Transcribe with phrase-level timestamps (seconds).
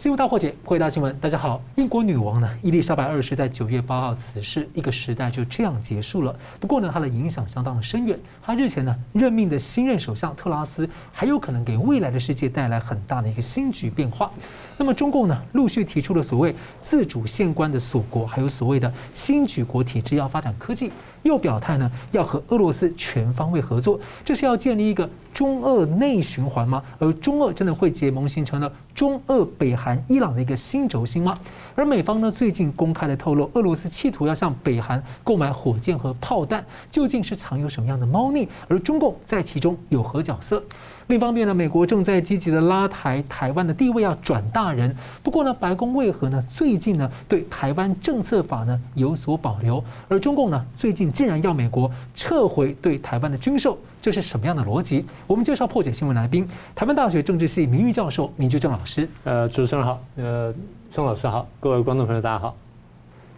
[0.00, 1.14] 新闻大破解，回答新闻。
[1.18, 6.34] 大家好，英国女王呢，伊丽莎白二世在九月八号辞世，一个时代就这样结束了。
[6.58, 8.18] 不过呢，她的影响相当的深远。
[8.40, 14.30] 她日前呢任命的新任首相特拉斯，还有可能给未来的世界带来很大的一个新局变化。
[14.78, 20.90] 那么中共呢，陆续提出了所谓自主宪观的锁国，还有所谓的新举国体制要发展科技，
[21.22, 26.82] 又表态呢要和俄罗斯全方位合作，这是要建立一个中俄内循环吗？
[26.98, 31.34] 而中俄真的会结盟形成了中俄北韩伊朗的一个新轴心吗？
[31.74, 38.48] 而美方呢最近公开的透露，俄罗斯企图要向北韩购买火箭和炮弹，究竟是藏有什么样的猫腻？
[38.68, 40.62] 而中共在其中有何角色？
[41.10, 44.94] 另一方面呢，美国正在积极的拉抬台湾的地位，要转大人。
[45.24, 49.82] 不过呢，白宫为何呢最近呢对台湾政策法呢有所保留？
[50.08, 55.04] 而中共呢最近竟然要美国撤回对台湾的军售，这是什么样的逻辑？
[55.26, 59.08] 我们介绍破解新闻来宾，台湾大学政治系名誉教授明居正老师。
[59.24, 60.54] 呃，主持人好，呃，
[60.92, 62.54] 宋老师好，各位观众朋友大家好。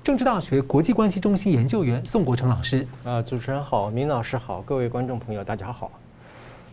[0.05, 2.87] 政治大学国际关系中心研究员宋国成老师。
[3.05, 5.91] 呃，主持人好，明老师好，各位观众朋友大家好。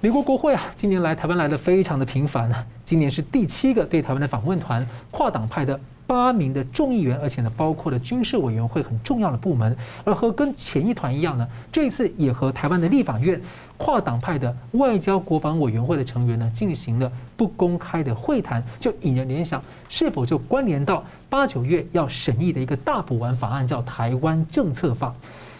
[0.01, 2.65] 美国国会啊，今年来台湾来的非常的频繁啊。
[2.85, 9.75] 今年是第七个对台湾的访问团，跨党派的八名的众议员，而且呢，包括了军事委员会很重要的部门。
[10.05, 13.41] 而和跟前一团一样呢，这次也和台湾的立法院
[13.75, 25.09] 跨党派的外交国防委员会的成员呢，进行了不公开的会谈，就引人联想，是否就关联到八九月要审议的一个大补完法案，叫《台湾政策法》。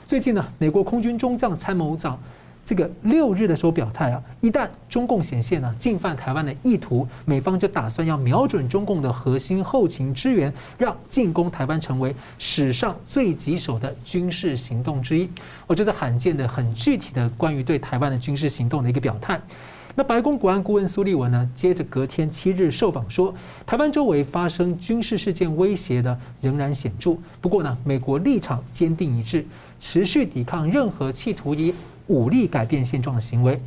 [0.08, 2.18] 最近呢，美国空军中将参谋长。
[2.64, 15.28] 这个六日的时候表态啊，一旦中共显现呢进犯台湾的意图，美方就打算要瞄准中共的核心后勤支援，让进攻台湾成为史上最棘手的军事行动之一。
[15.66, 19.40] 我觉得罕见的、很具体的关于对台湾的军事行动的一个表态。
[19.96, 23.34] 那白宫国安顾问苏利文呢，接着隔天七日受访说，
[23.66, 29.46] 台湾周围发生军事事件威胁的仍然显著，不过呢，美国立场坚定一致，
[29.80, 31.74] 持续抵抗任何企图以
[32.10, 33.58] 武力改变现状的行为。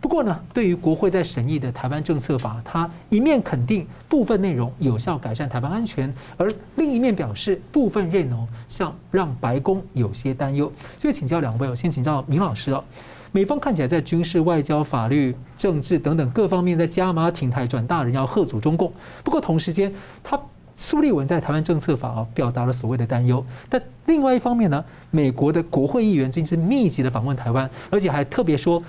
[0.00, 10.70] 不过呢，对于国会在审议的台湾政策法，他一面肯定部分内容有效改善台湾安全，而另一面表示部分内容像让白宫有些担忧。
[10.98, 12.82] 所以请教两位，我先请教明老师哦。
[13.30, 18.92] 美方看起来在军事、外交、法律、政治等等各方面在加码挺台转大人，要吓阻中共。
[19.22, 19.90] 不过同时间，
[20.22, 20.38] 他
[20.76, 23.44] 苏立文在台湾政策法啊表达了所谓的担忧。
[23.68, 28.82] 但另外一方面呢，美国的国会议员最近是密集的访问台湾，而且还特别说，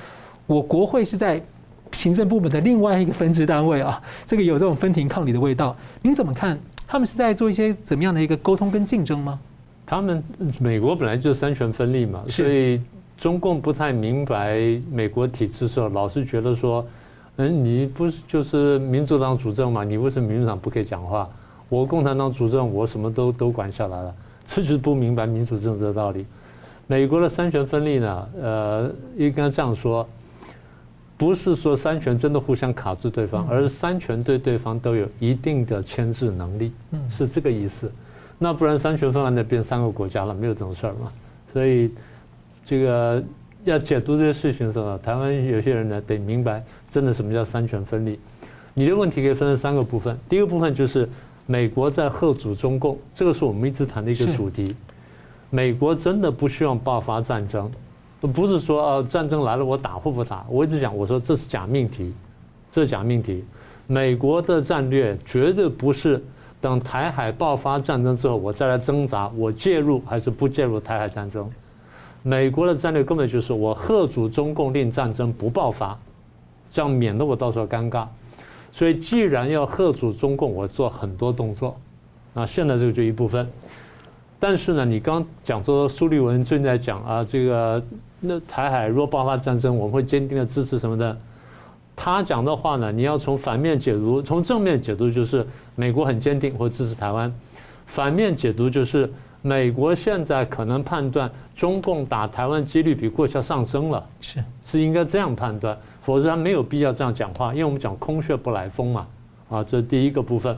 [0.48, 1.42] 我国会是在
[1.92, 5.76] 行政部门的另外一个分支单位啊， 这个有这种分庭抗礼的味道。
[6.02, 6.60] 您怎么看？
[6.88, 9.40] 他们是在做一些怎么样的一个沟通跟竞争吗？
[9.86, 10.24] 他们
[10.60, 12.82] 美国本来就是三权分立嘛，所以
[13.18, 14.58] 中共不太明白
[14.92, 16.86] 美国体制的时候，老是觉得说，
[17.36, 19.84] 嗯，你不是就是民主党主政嘛？
[19.84, 21.30] 你为什么民主党不可以讲话？
[21.74, 26.24] 我共产党主政，我什么都都管下来了，这就是不明白民主政治的道理。
[26.86, 30.08] 美国的三权分立呢，呃，应该这样说，
[31.18, 36.72] 不是说三权真的互相卡住对方，而是三权对对方都有一定的牵制能力，
[37.10, 37.92] 是这个意思。
[38.38, 41.12] 那不然三权分完的变三个国家了，没有这种事儿嘛。
[41.52, 41.90] 所以
[42.64, 43.24] 这个
[43.64, 48.20] 要解读这些事情的时候，台湾有些人呢得明白，真的什么叫三权分立。
[48.76, 51.10] 你的问题可以分成三个部分，第一个部分就是。
[51.46, 54.76] 美国在贺阻中共，这个是我们一直谈的一个主题。
[55.50, 57.70] 美国真的不希望爆发战争，
[58.22, 60.46] 不是说啊战争来了我打或不打。
[60.50, 62.14] 我一直讲，我说这是假命题，
[62.72, 63.44] 这是假命题。
[63.86, 66.24] 美国的战略绝对不是
[66.62, 71.52] 等台海爆发战争之后我再来挣扎，我介入还是不介入台海战争。
[72.22, 76.00] 美国的战略根本就是我贺阻中共令战争不爆发，
[76.72, 78.08] 这样免得我到时候尴尬。
[78.76, 81.78] 所以，既然要贺阻中共，我做很多动作，
[82.34, 83.48] 啊，现在这个就一部分。
[84.40, 87.82] 但是呢，你刚讲说苏立文正在讲啊，这个
[88.20, 91.16] 那台海若爆发战争，我们会坚定的支持什么的。
[91.96, 95.46] 他讲的话呢，你要从反面解读，从正面解读就是
[95.76, 97.32] 美国很坚定或支持台湾；
[97.86, 99.08] 反面解读就是
[99.44, 105.78] 美国现在可能判断中共打台湾几率比过去要上升了，是是应该这样判断。
[106.04, 109.08] 否则他没有必要这样讲话，因为我们讲空穴不来风嘛，
[109.50, 110.56] 啊，这是第一个部分。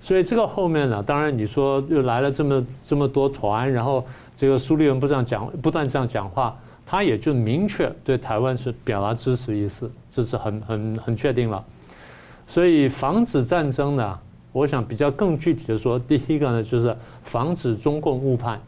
[0.00, 11.62] 所以这个后面呢，当然你说又来了这么这么多团，然后这个苏立文不这样讲，不断这样讲话，他也就明确对台湾是表达支持意思，这是很很很确定了。
[12.46, 14.18] 所以防止战争呢，
[14.52, 18.60] 我想比较更具体的说，第一个呢就是防止中共误判，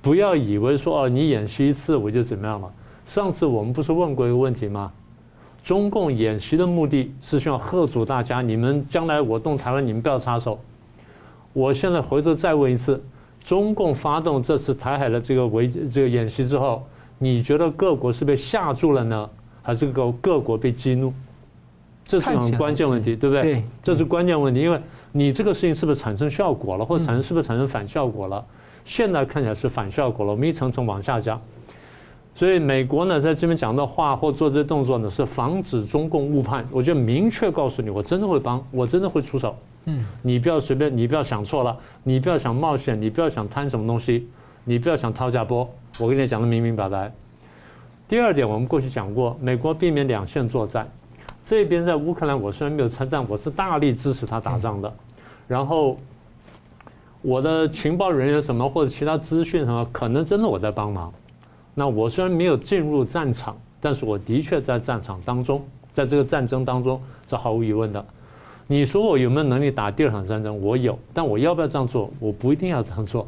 [0.00, 2.72] 不要以为说哦你演习一次我就怎么样了。
[3.04, 4.92] 上次我们不是问过一个问题吗？
[5.62, 10.58] 中共演习的目的是希望吓阻大家，你们将来我动台湾，你们不要插手。
[11.52, 13.02] 我现在回头再问一次，
[13.42, 16.82] 中共发动这次台海的这个围这个演习之后，
[17.18, 19.30] 你觉得各国是被吓住了呢，
[19.62, 21.12] 还是各各国被激怒？
[22.04, 23.42] 这是很关键问题，对不对？
[23.42, 24.80] 对，这是关键问题，因为
[25.12, 28.44] 你这个事情是不是产生效果了，或者产生是不是产生反效果了？
[28.84, 31.40] 现在看起来是反效果了，我们一层层往下讲。
[32.34, 36.66] 所以美国呢，在这边讲的话或做这些动作呢，是防止中共误判。
[36.70, 39.54] 我就明确告诉你，我真的会帮，我真的会出手。
[39.84, 44.28] 嗯，你不要随便，你不要想错了，你不要想冒险，你不要想贪什么东西，
[44.64, 45.68] 你不要想掏价波。
[45.98, 47.12] 我跟你讲的明明白白。
[48.08, 50.90] 第二点，我们过去讲过，美国避免两线作战。
[51.44, 54.92] 这边在乌克兰，我虽然没有参战，我是大力支持他打仗的。
[55.48, 55.98] 然后
[57.20, 61.12] 我的情报人员什么或者其他资讯什么，可能真的我在帮忙。
[61.74, 68.04] 那我虽然没有进入战场，但是我的确在战场当中，在这个战争当中是毫无疑问的。
[68.66, 70.58] 你说我有没有能力打第二场战争？
[70.60, 72.10] 我有，但我要不要这样做？
[72.18, 73.26] 我不一定要这样做。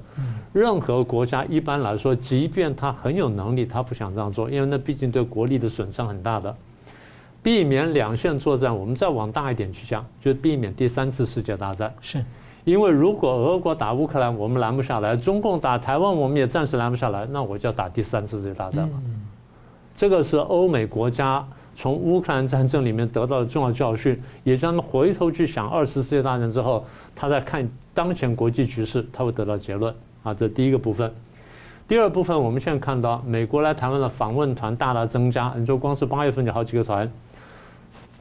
[0.52, 6.54] 任何国家一般来说，即便他很有能力，他不想这样做，因为那毕竟对国力的损伤很大的。
[7.42, 11.92] 避免两线作战，我们再往大一点去讲，就是避免第三次世界大战。
[12.00, 12.24] 是。
[12.64, 19.00] 因为如果俄国打乌克兰，我们拦不下来；中共打台湾，我们也暂时拦不下来，那我就要打第三次世界大战了。
[19.94, 26.84] 这个是欧美国家从乌克兰战争里面得到的重要教训，也让他们回头去想二次世界大战之后，
[27.14, 29.94] 他在看当前国际局势，他会得到结论。
[30.22, 31.12] 啊，这第一个部分。
[31.86, 37.06] 第二部分，我们现在看到美国来台湾的访问团大大增加，你说光是八月份就好几个团。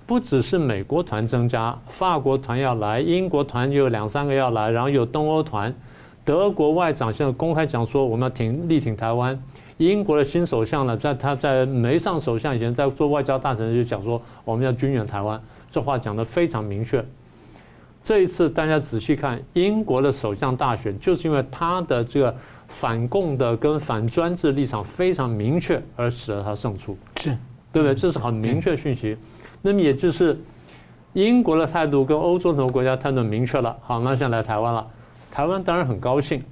[0.06, 5.74] 不只是美国团增加，法国团要来，英国团有两三个要来，然后有东欧团，
[6.26, 9.42] 德国外长现在公开讲说我们要挺力挺台湾，
[9.78, 15.42] 英国的新首相呢，在他在没上首相以前，在做外交大臣就讲说我们要军援台湾，
[15.72, 17.04] 这话讲得非常明确。
[18.04, 22.36] 这一次大家仔细看，英国的首相大选，就是因为他的这个
[22.68, 27.30] 反共的跟反专制立场非常明确，而使得他胜出，是
[27.72, 27.96] 对不对？
[27.96, 29.18] 这是很明确讯息。
[29.66, 30.38] 那么也就是
[31.14, 34.86] 英国的态度跟欧洲很多国家态度明确了，好，那现在来台湾了，
[35.32, 36.44] 台湾当然很高兴，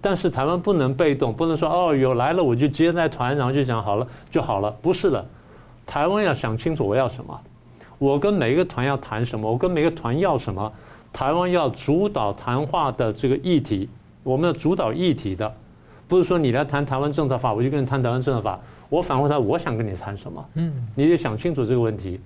[0.00, 5.24] 但是台湾不能被动，不能说哦有来了我就接待团，然后就讲好了就好了，不是的，
[5.86, 7.40] 台湾要想清楚我要什么，
[7.98, 10.72] 我跟每一个团要谈什么，我跟每个团要什么，
[11.12, 13.88] 台湾要主导谈话的这个议题，
[14.24, 15.54] 我们要主导议题的，
[16.08, 18.58] 不是说你来谈台湾政策法，我就跟你谈台湾政策法，
[18.88, 22.18] 我反问他我想跟你谈什么，嗯，你得想清楚这个问题。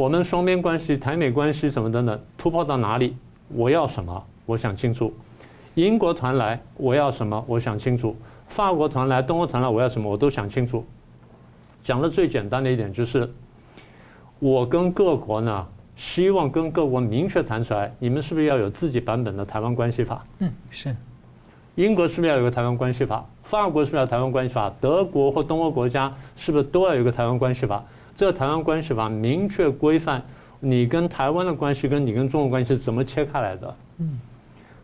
[0.00, 3.14] 我们双边关系、台美关系什么等等，突破到哪里？
[3.48, 4.26] 我要什么？
[4.46, 5.12] 我想清楚。
[5.74, 7.44] 英国团来，我要什么？
[7.46, 8.16] 我想清楚。
[8.48, 10.10] 法国团来，东欧团来，我要什么？
[10.10, 10.82] 我都想清楚。
[11.84, 13.30] 讲的最简单的一点就是，
[14.38, 15.66] 我跟各国呢，
[15.96, 20.24] 希望跟各国明确谈出来，你们是不是要有自己版本的台湾关系法？
[20.38, 20.96] 嗯，是。
[21.74, 23.22] 英国是不是要有个台湾关系法？
[23.42, 24.72] 法国是不是要台湾关系法？
[24.80, 27.84] 德国或东欧国家是不是都要有个台湾关系法？
[28.20, 30.22] 这个台湾关系法明确规范
[30.60, 33.76] 你跟台湾的关系，跟你跟中国关系是怎么切开来的？
[33.96, 34.20] 嗯，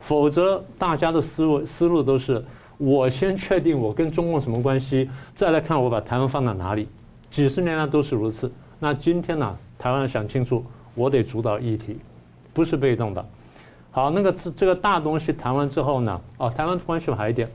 [0.00, 2.42] 否则大家的思路思路都是
[2.78, 6.88] 我先确定我跟中共什么关系，再来看我把台湾放到哪里。
[7.28, 8.50] 几十年来都是如此。
[8.78, 9.54] 那今天呢？
[9.78, 11.98] 台湾想清楚，我得主导议题，
[12.54, 13.22] 不是被动的。
[13.90, 16.18] 好，那个这这个大东西谈完之后呢？
[16.38, 17.46] 哦，台湾关系法还有一点，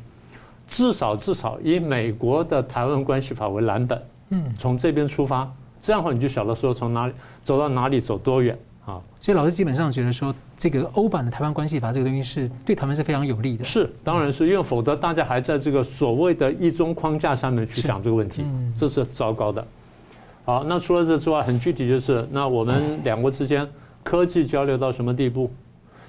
[0.67, 5.51] 至少至少以美国的台湾关系法为蓝本，嗯，从这边出发。
[5.81, 9.01] 这样的话，你就晓得说从哪里走到哪里，走多远啊？
[9.19, 13.63] 所以老师基本上觉得说，这个欧版的台湾关系法这个东西是对台湾是非常有利的。
[13.63, 18.45] 是，当然是因为否则大家还在这个所谓的一中框架下面去讲这个问题，
[18.77, 19.65] 这是糟糕的。
[20.45, 23.67] 好，那除了这之外，很具体就是，那我们两国之间
[24.03, 25.51] 科技交流到什么地步，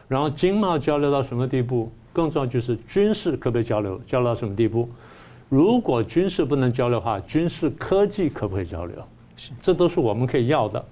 [0.09, 4.88] 然后经贸交流到什么地步，更重要就是军事可不可以交流，交流到什么地步？
[5.50, 8.97] 如果军事不能交流的话，军事科技可不可以交流？
[9.61, 10.85] 这都是我们可以要的。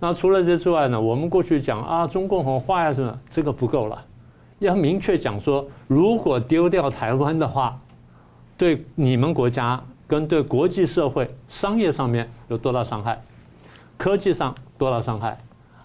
[0.00, 1.00] 那除了这之外呢？
[1.00, 4.04] 我们过去讲啊，中共很坏啊什么，这个不够了。
[4.58, 7.78] 要明确讲说，如果丢掉台湾的话，
[8.58, 13.22] 对你们国家跟对国际社会、商业上面有多大伤害？
[13.96, 15.38] 科技上多大伤害？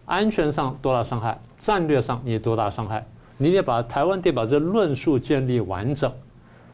[0.06, 1.39] 安全上多大伤害？
[1.60, 3.06] 战略上你多大伤害？
[3.38, 6.12] 你得把台湾得把这论述建立完整。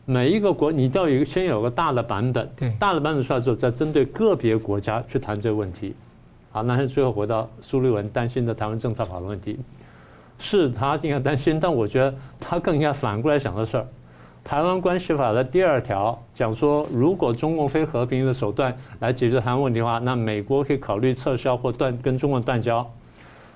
[0.05, 5.95] 每一个国，你都要有先有个大的版本，对，大的版本出来之后，再针对个别国家去谈这个问题。
[6.51, 9.59] 好，那是最后回到苏立文担心的台湾政策法的问题，
[10.37, 13.87] 是他应该担心，但我觉得他更应该反过来想的事儿。
[14.43, 22.87] 台湾关系法的第二条讲说，如果中共非和平的手段来解决台湾问题的话，那美国可以考虑撤销或断跟中共断交。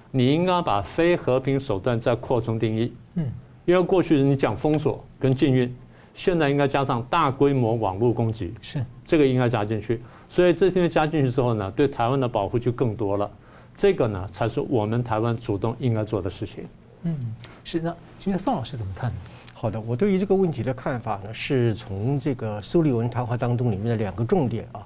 [0.09, 2.91] 你应该把非和平手段再扩充定义。
[3.13, 3.27] 嗯，
[3.65, 5.71] 因为过去你讲封锁跟禁运，
[6.19, 10.01] 现在应该加上大规模网络攻击，是这个应该加进去。
[10.27, 13.31] 所以这些加进去之后呢，对台湾的保护就更多了。
[13.73, 16.65] 这个呢，才是我们台湾主动应该做的事情。
[17.03, 17.15] 嗯，
[17.63, 19.09] 是那现在宋老师怎么看？
[19.53, 24.85] 好的，我对于这个问题的看法呢，是从这个苏利文谈话当中里面的两个重点啊，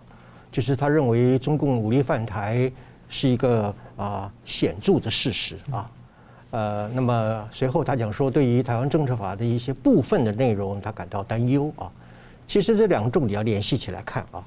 [0.52, 2.72] 就是他认为中共武力犯台
[3.10, 5.90] 是一个啊显著的事实啊，
[6.54, 11.92] 呃，那么随后他讲说，对于台湾政策法的一些部分的内容，他感到担忧啊。
[12.46, 14.44] 其实这两个重点要联系起来看啊，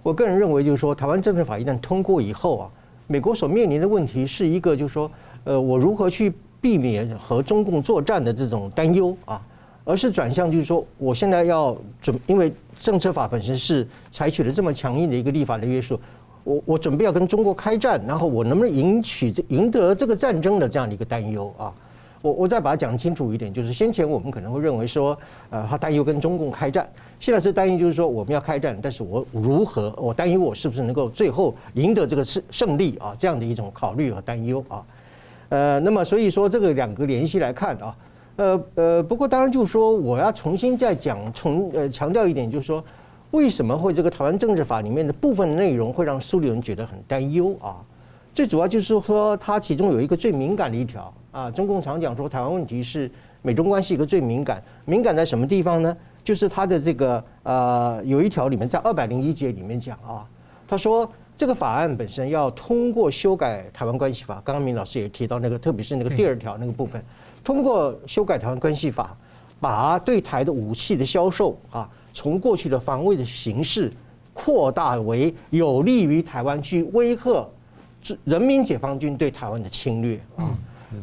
[0.00, 2.70] 我个人认为就是说，台湾政策法一旦通过以后啊，
[3.08, 5.10] 美国所面临的问题是一个就是说，
[5.42, 9.42] 呃，我如何去避免和中共作战的这种担忧啊。
[9.82, 15.98] 而是转向，就是说，我现在要准，因为政策法本身是采取了这么强硬的一个立法的约束，
[16.50, 21.72] 我我准备要跟中国开战，然后我能不能赢取赢得这个战争的这样的一个担忧啊？
[22.22, 25.16] 我我再把它讲清楚一点，就是先前我们可能会认为说，
[25.48, 26.86] 呃，他担忧跟中共开战，
[27.20, 29.94] 现在是担忧就是说我们要开战，但是我如何？
[29.96, 33.14] 我担忧我是不是能够最后赢得这个胜胜利啊？
[33.16, 34.84] 这样的一种考虑和担忧啊。
[35.50, 37.96] 呃，那么所以说这个两个联系来看啊。
[38.36, 42.82] 呃呃，不过当然就是说，我要重新再讲，重呃强调一点，就是说，
[43.32, 47.76] 为什么会这个台湾政治法里面的部分内容会让苏利文觉得很担忧啊？
[48.34, 53.10] 最主要就是说，它其中有一个最敏感的一条啊，中共常讲说台湾问题是
[53.42, 55.96] 美中关系一个最敏感，敏感在什么地方呢？
[56.22, 60.26] 就是它的这个呃有一条里面在二百零一节里面讲啊，
[60.68, 67.02] 他说这个法案本身要通过修改台湾关系法，刚刚明老师也提到那个，特别是那个第二条那个部分。
[67.42, 69.16] 通过修改台湾关系法，
[69.58, 73.92] 把对台的武器的销售啊，从过去的防卫的形式
[74.32, 77.46] 扩大为有利于台湾去威吓
[78.24, 80.50] 人民解放军对台湾的侵略啊。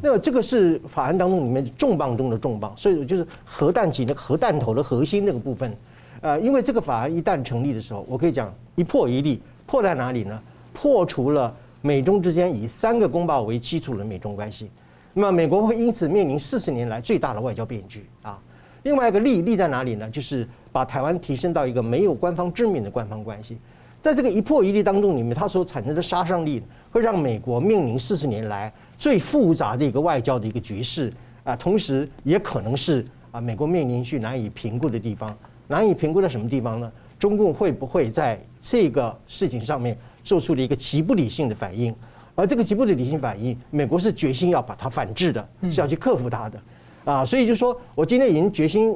[0.01, 5.73] 那这个是法案当中里面重磅中的重磅，所以就是核弹级那个核弹头的核心那个部分。
[6.19, 10.37] 呃，因为这个法案一旦成立的时候，我可以讲一破一立，破在哪里呢？
[10.73, 14.69] 破除了美中之间以三个公报为基础的美中关系。
[15.13, 18.37] 那么美国会因此面临四十年来最大的外交变局啊！
[18.83, 20.09] 另外一个利利在哪里呢？
[20.09, 20.47] 就是
[20.77, 23.57] 把台湾提升到一个没有官方知名的官方关系，
[23.99, 31.11] 在这个一破一立当中里面，它所产生的杀伤力会让美国面临四十年来最复杂的一个外交的一个局势
[31.43, 31.55] 啊！
[31.55, 36.91] 同时也可能是啊，美国面临去难以评估的地方，难以评估在什么地方呢？
[37.17, 41.91] 中共会不会在这个事情上面做出了一个极不理性的反应？
[42.35, 46.61] 而这个极不的理性反应，美国是决心要把它反制的，是要去克服它的，
[47.03, 48.95] 啊，所以就说我今天已经决心，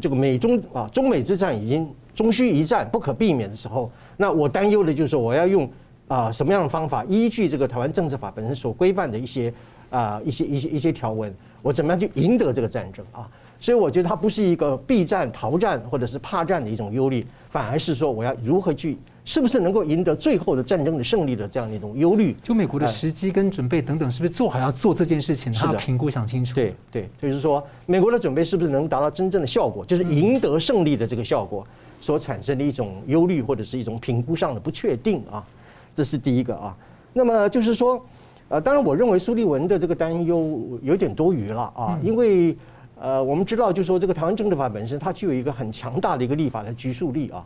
[0.00, 5.68] 这个美中啊中美之战已经终须一战不可避免的时候，那我担忧的就是我要用
[6.08, 9.52] 啊什么样的方法，依据这个台湾政治法本身所规范的一些
[9.90, 13.28] 啊一些一些一些条文，我怎么样去赢得这个战争啊？
[13.60, 18.98] 所以我觉得它不是一个避战、逃战或者是怕战的一种忧虑，反而是说我要如何去。
[19.24, 22.36] 是不是能够赢得最后的战争的胜利的这样的一种忧虑？
[22.42, 25.50] 就美国的时机跟准备等等，是不是做好要做这件事情？
[25.52, 26.54] 他要评估想清楚。
[26.54, 29.82] 对对，就是说美国的准备是不是能达到真正的效果？
[29.84, 31.66] 就是赢得胜利的这个效果
[32.02, 35.42] 所产生的一种忧虑或者是一种评估上的不确定啊，
[35.94, 36.76] 这是第一个啊。
[37.14, 38.04] 那么就是说，
[38.50, 42.54] 呃，当然我认为苏利文的这个担忧有点多余了啊，因为
[43.00, 47.42] 呃，我们知道就是说这个台湾政治法本身它具有一个很强大的一个立法的拘束力啊。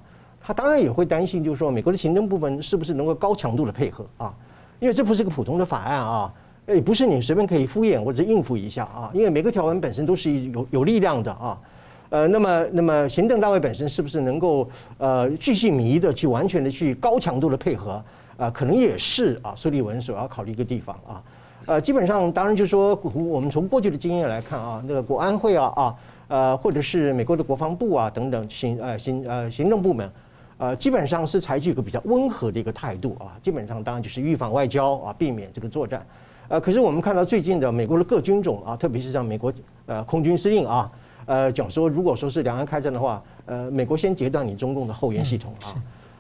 [0.49, 4.33] 他当然也会担心，就是说美国的行政部门是不是能够高强度的配合啊？
[4.81, 6.33] 因为这不是个普通的法案啊，
[6.67, 9.11] 也不是你随便可以敷衍或者应付一下啊。
[9.13, 11.61] 因为每个条文本身都是有有力量的啊。
[12.09, 18.03] 呃，那么那么行政单位本身是不是能够呃继续迷的去完全的去高强度的配合
[18.39, 18.49] 啊？
[18.49, 21.23] 可能也是啊，苏利文所要考虑一个地方啊。
[21.67, 25.95] 呃，基本上当然就是说，我们从过去的经验来看啊，那个国安会啊啊
[26.29, 30.11] 呃，或者是美国的国防部啊等等行呃行呃行政部门。
[30.59, 36.05] 呃，基本上是采取一个比较温和的一个态度啊，基本上当然就是预防外交啊，避免这个作战。
[36.49, 39.53] 呃，可是我们看到最近的美国的各军种啊，特别是像美国
[39.87, 40.91] 呃空军司令啊，
[41.27, 45.75] 呃讲说，如果说是两岸开战的话，呃，美国先截断你中共的后援系统啊，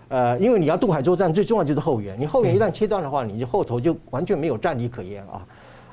[0.06, 5.44] 呃，因为你要渡海作战，最重要就是后援，你后援一旦切断的话，你就后头就完全没有战力可言啊。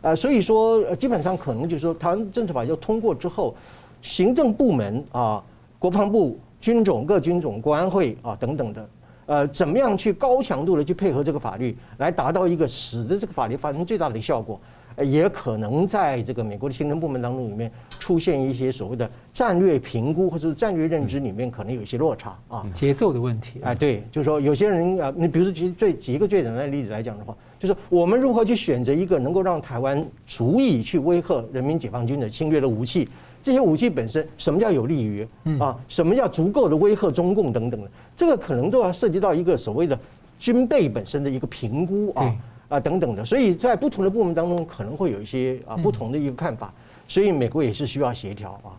[0.01, 3.55] 呃，所以说基本上可能就是说，台湾政治法要通过之后，
[4.03, 5.43] 行政部门啊，
[5.79, 6.37] 国防部。
[6.65, 8.89] 军种、各军种、国安会啊等等的，
[9.27, 14.59] 呃，怎么样去高强度的去配合这个法律，来达到一个使得这个法律发生最大的效果，
[15.03, 23.61] 也可能在这个美国的行政部门当中里面出现一些所谓的战略评估或者战略认知里面可能有一些落差啊，节奏的问题。
[23.61, 33.09] 哎，对，就是说有些人啊，你比如说举最举一个最简单的例子来讲的话，就是我们如何去选择一个能够让台湾足以去威吓人民解放军的侵略的武器？
[33.41, 35.27] 这些武器本身什么叫有利于
[35.59, 35.75] 啊？
[35.87, 37.89] 什么叫足够的威吓中共等等的？
[38.15, 39.97] 这个可能都要涉及到一个所谓的
[40.39, 42.35] 军备本身的一个评估啊。
[42.67, 46.73] 啊，等等的，所以在不同的部门当中可能会有一些啊不同的一个看法，
[47.07, 48.73] 所以美国也是需要协调啊，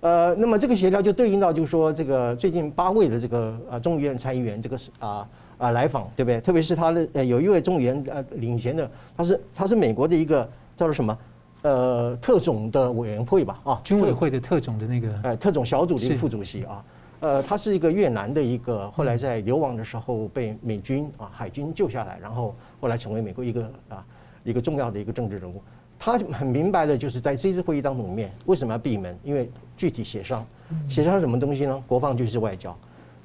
[0.00, 5.24] 呃，那么这个协调就对应到就是说这个最近八位的这个啊众议院参议员这个是啊
[5.58, 6.40] 啊来访，对不对？
[6.40, 11.18] 特别是他的呃有一位众议员呃领衔的，他是他是美国的一个叫做什么
[11.62, 16.84] 呃特种的委员会吧啊，军委会的特种的那个呃特种小组的一个副主席啊。
[17.20, 24.06] 呃，他是一个越南的一个，后来在流亡的时候被美军啊海军救下来，然后后来成为美国一个啊
[24.44, 25.60] 一个重要的一个政治人物。
[25.98, 30.46] 他很明白的就是在这次会议当中里面为什么要闭门，因为具体协商，
[30.88, 31.82] 协商什么东西呢？
[31.88, 32.70] 国防军事外交。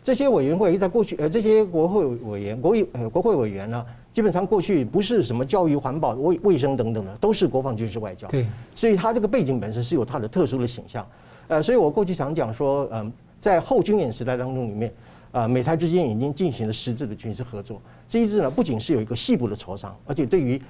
[0.03, 8.27] 这些委员会在过去呃这些国会委员国议呃国会委员呢，基本上过去不是什么教育、环保、卫卫生等等的，都是国防军事外交。
[8.27, 8.45] 对，
[8.75, 11.07] 所以他这个背景本身是有他的特殊的形象。
[11.47, 13.11] 呃，所以我过去常讲说，嗯。
[13.43, 14.89] 在后军演时代当中，里面，
[15.33, 17.81] 啊，美台之间已经进行了实质的军事合作。
[18.07, 20.61] 这一次呢，不仅是有一个细部的磋商，而且对于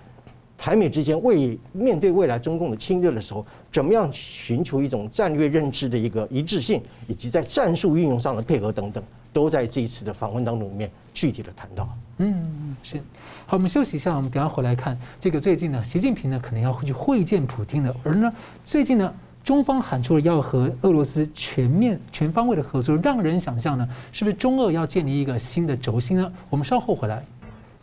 [0.57, 11.89] 台美之间为面对未来中共的侵略的时候，怎么样寻求一种战略认知的一个一致性，以及在战术运用上的配合等等，都在这一次的访问当中里面具体的谈到。
[12.17, 12.97] 嗯，是。
[13.45, 18.31] 好，我们休息一下，我们等下回来看这个最近呢，习近平呢可能要去会见普京的，而呢
[18.63, 19.13] 最近呢。
[19.43, 26.31] 中方喊出了要和俄罗斯全面、全方位的合作，让人想象呢，是不是中俄要建立一个新的轴心呢？
[26.49, 27.21] 我们稍后回来。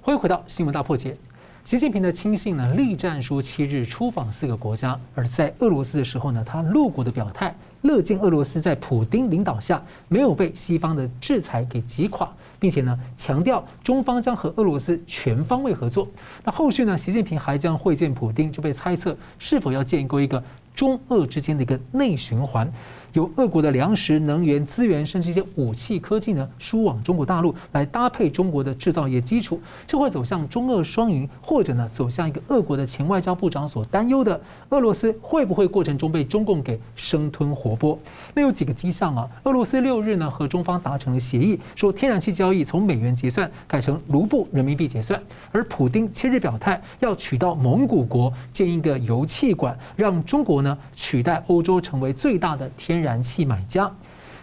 [0.01, 1.15] 欢迎回到新闻大破解。
[1.63, 16.09] 习近平的亲信呢，栗战书七日出访四个国家，而在俄罗斯的时候呢，他露骨的表态，乐见俄罗斯在普丁领导下没有被西方的制裁给击垮，并且呢，强调中方将和俄罗斯全方位合作。
[16.43, 20.43] 那后续呢，习近平还将会见普丁，就被猜测是否要建构一个。
[20.73, 22.73] 中俄之间的一个内循环，
[23.13, 37.99] 由俄国的粮食、能源资源，甚至一些武器科技呢，输往中国大陆，来搭配中国的制造业基础，这会走向中俄双赢，或者呢，走向一个俄国的前外交部长所担忧的，俄罗斯会不会过程中被中共给生吞活剥？
[38.35, 39.29] 那有几个迹象啊？
[39.45, 45.21] 俄罗斯六日呢和中方达成了协议，说天然气交易从美元结算改成卢布人民币结算，
[45.53, 50.79] 而普丁七日表态要取到蒙古国建一个油气管，让中国呢。
[50.95, 53.91] 取代欧洲成为最大的天然气买家。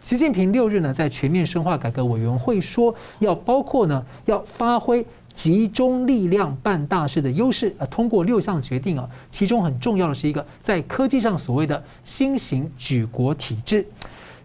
[0.01, 13.85] 习近平六日呢在全面深化改革委员会说，要包括呢要发挥集中力量办大事的优势啊，通过六项决定啊，其中很重要的是一个在科技上所谓的新型举国体制。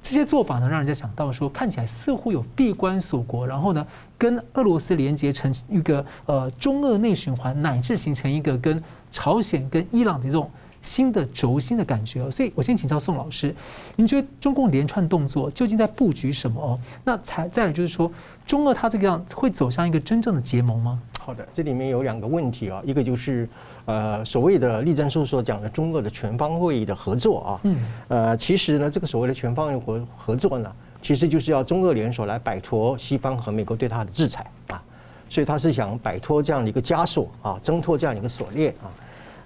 [0.01, 3.87] 这些做法呢，让人家想到说，看起来似乎有闭关锁国，然后呢
[4.19, 10.51] 跟俄罗斯连接成一个呃中俄内循环，乃至形成一个跟朝鲜、跟伊朗的这种。
[10.83, 13.55] 新的轴心的感觉哦，所以我先请教宋老师，
[13.97, 16.79] 您觉得中共连串动作究竟在布局什么哦？
[17.05, 18.11] 那才再来就是说，
[18.47, 21.01] 中俄它这个样会走向一个真正的结盟吗？
[21.21, 23.49] 好的，这里面有两个问题啊，一个就是
[23.85, 27.77] 呃所谓的栗战书所讲的中俄的全方位的合作啊，嗯，
[28.09, 34.83] 呃其实呢这个所谓的全方位合合作呢，其实就是要中俄联手来摆脱西方和美国对它的制裁啊，
[35.31, 38.91] 所以他是想摆脱这样的一个枷锁啊，挣脱这样的一个锁链啊。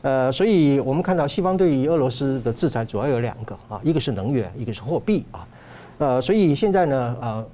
[0.06, 5.48] 呃，所以我们看到西方对于俄罗斯的制裁主要有两个啊，一个是能源，一个是货币啊。
[5.98, 7.44] 呃，所以现在呢，呃，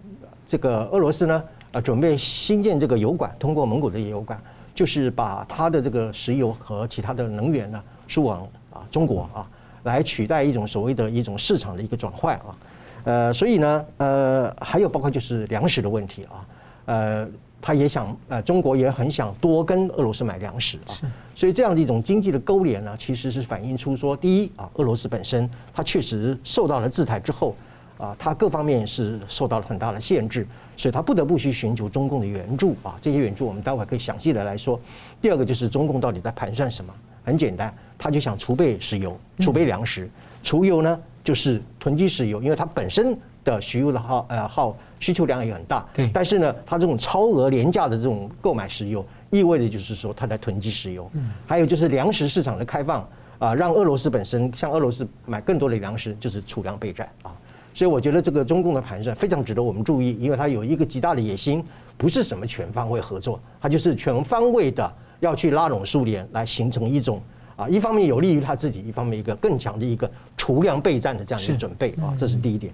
[0.46, 4.38] 这个俄罗斯呢，呃，准备新建这个油管，通过蒙古的油管，
[4.74, 9.48] 就是把它的这个石油和其他的能源呢输往啊中国啊，
[9.84, 12.56] 来取代一种所谓的一种市场的一个转换啊。
[13.04, 16.44] 呃，所以呢，呃，还有包括就是粮食的问题啊，
[16.84, 17.26] 呃。
[17.62, 20.92] 他也想，呃，中国也很想多跟俄罗斯买粮食啊，
[21.32, 27.54] 所以这样的一种经济的勾连呢，其实是反映出说，第一啊，俄罗斯本身它确实受到了制裁之后，
[27.98, 30.44] 啊，它各方面是受到了很大的限制，
[30.76, 34.80] 所以它不得不去寻求中共的援助啊，这些援助我们待会可以详细的来说。
[35.20, 36.92] 第二个就是中共到底在盘算什么？
[37.24, 40.10] 很简单，他就想储备石油、储备粮食，
[40.42, 44.76] 储油呢就是囤积石油，因为它本身的石油的耗呃耗。
[45.00, 51.10] 需求量也很大，对，但是呢，它这种超额廉价的这种购买石油，意味着就是说它在囤积石油。
[51.14, 53.04] 嗯，还有就是粮食市场的开放
[53.40, 57.34] 啊，让俄罗斯本身向俄罗斯买更多的粮食，就是储粮备战啊。
[57.74, 61.64] 所以我觉得这个中共的盘算非常值得我们注意，因为它有一个极大的野心，
[61.98, 67.20] 不是什么全方位合作，它就是全方位的要去拉拢苏联，来形成一种。
[67.56, 72.72] 啊，一方面有利于他自己，一方面一个更强的一个储量备战的这样一个准备啊，这是第一点。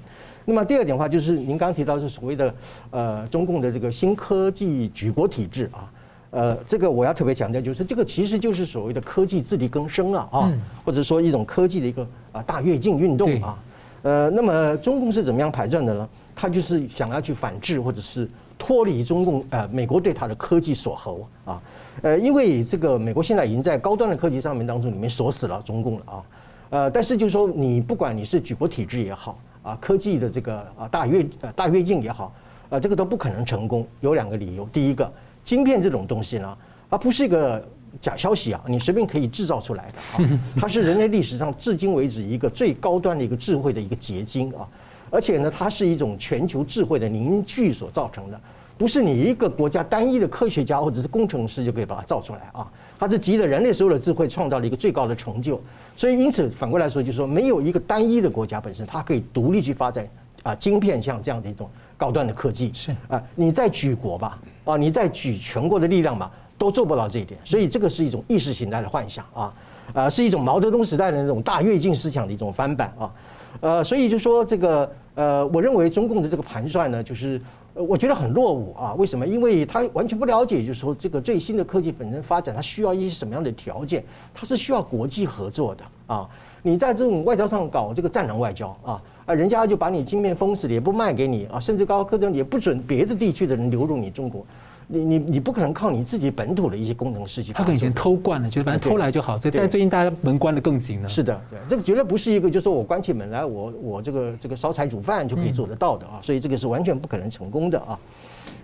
[0.48, 2.54] 那么第二点的话，就是您刚刚提到是所谓的
[2.90, 5.92] 呃中共的这个新科技举国体制啊。
[6.30, 10.52] 呃，这个我要特别强调，就是这个其实就是所谓的科技自力更生啊，啊，
[10.86, 13.58] 或者说一种科技的一个啊大跃进运动啊。
[14.00, 16.08] 呃，那么中共是怎么样排阵的呢？
[16.34, 18.26] 他就是想要去反制，或者是
[18.58, 21.60] 脱离中共呃美国对他的科技锁喉啊。
[22.00, 26.22] 呃，因为这个美国现在已经在高端的科技上面当中里面锁死了中共了啊。
[26.70, 32.32] 呃，但是就是说你不管你是举国体制也好啊，科技的这个啊大跃呃大跃进也好
[32.70, 33.86] 啊，这个都不可能成功。
[34.00, 35.10] 有两个理由，第一个。
[35.44, 36.58] 晶片这种东西呢，
[36.90, 37.66] 它不是一个
[38.02, 44.68] 假消息啊，你随便可以制造出来的啊， 它是人类历史上至今为止一个最高端的一个智慧的一个结晶啊，
[45.10, 48.38] 而且呢，它是一种全球智慧的凝聚所造成的，
[48.76, 55.60] 不是你一个国家单一的科学家或者是工程师就可以把它造出来啊，它是集了人类所有的智慧，创造了一个最高的成就，
[55.94, 60.08] 所以因此反过来说，就是说没有一个单一的国家本身它可以独立去发展
[60.42, 61.70] 啊晶片像这样的一种。
[61.98, 67.40] 高端的科技是啊，你再举国吧，啊，你再举全国的力量吧，都做不到这一点。
[67.42, 69.52] 所以这个是一种意识形态的幻想啊，
[69.92, 73.12] 啊，是一种毛泽东时代的那种大跃进思想的一种翻版啊，
[73.60, 77.42] 呃，所以就说这个呃，我认为中共的这个盘算呢，就是
[77.82, 78.94] 我觉得很落伍啊。
[78.94, 79.26] 为什么？
[79.26, 84.04] 因为他完全不了解，就是说这个最新的科技本身发展，它需要一些什么样的条件？
[84.34, 86.28] 它是需要国际合作的啊。
[86.62, 89.02] 你在这种外交上搞这个战狼外交啊。
[89.26, 94.44] 啊，人家就把你金面封死了，也不卖给你啊，甚至高科技也不准别的地区的人流入你中国，
[94.90, 97.52] 你你你不可能靠你自己本土的一些工程师去。
[97.52, 99.38] 他跟以前偷惯了，就反正偷来就好。
[99.38, 101.08] 所以，但最近大家门关得更紧了。
[101.08, 107.98] 是的，对，这个绝对不是一个，就是说我关起门来，我我这个这个烧柴煮饭就可以做得到的啊，所以这个是完全不可能成功的啊。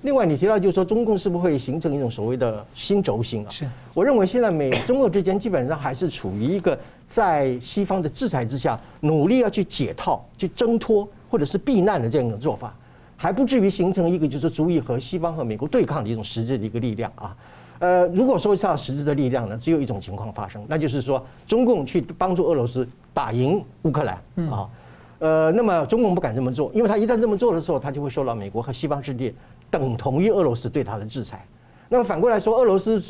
[0.00, 3.50] 另外，你提到就是说，中共是不是会形成一种所谓的新轴心啊？
[3.50, 12.74] 是，我认为现在美中俄之间基本上还是处于一个在西方的制裁之下，努力要去解套、去挣脱或者是避难的这样一种做法，
[13.24, 17.34] 还不至于形成一个就是足以和西方和美国对抗的一种实质的一个力量啊。
[17.78, 24.16] 呃，如果说是要实质的力量呢，只有一种情况发生，那就是说中共去帮助俄罗斯打赢乌克兰
[24.50, 24.68] 啊。
[25.20, 29.34] 呃，那么中共不敢这么做，因为他一旦这么做的时候，他就会受到美国和西方势力。
[29.70, 31.42] 等同于俄罗斯对他的制裁，
[31.88, 33.02] 那么反过来说，俄罗斯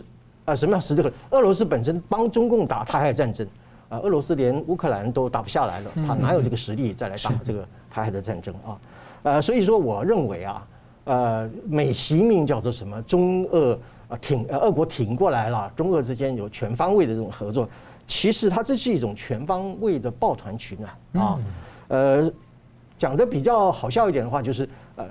[0.45, 1.13] 啊什么样实质？
[1.31, 3.45] 俄罗斯本身帮中共打台海战争
[3.89, 8.79] 啊，俄罗斯连乌克兰都打不下来了，他哪有这个实力再来打这个台海的战争啊？
[9.25, 10.67] 呃，所以说我认为啊，
[11.05, 17.69] 呃，美其名叫做什么中俄啊挺呃俄国挺过来了，中俄之间有全方位的这种合作，
[18.07, 21.39] 其实它这是一种全方位的抱团取暖啊，
[21.89, 22.31] 呃，
[22.97, 24.69] 讲的比较好笑一点的话就是。
[24.97, 25.05] 呃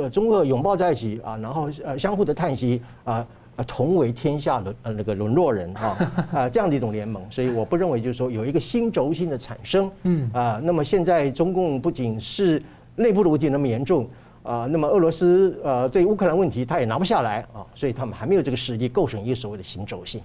[0.00, 3.24] 呃，中俄拥抱在一起啊，然后呃相互的叹息啊，
[3.68, 12.60] 同为天下的呃那个沦落人啊啊这样的一种联盟，所以我不认为就是说有一个新轴心的产生，嗯啊，那么现在中共不仅是
[12.98, 14.08] 内部的问题那么严重
[14.42, 20.20] 啊，那么俄罗斯呃对乌克兰问题他也拿不下来啊，所以他们还没有这个实力构成一个所谓的行轴性。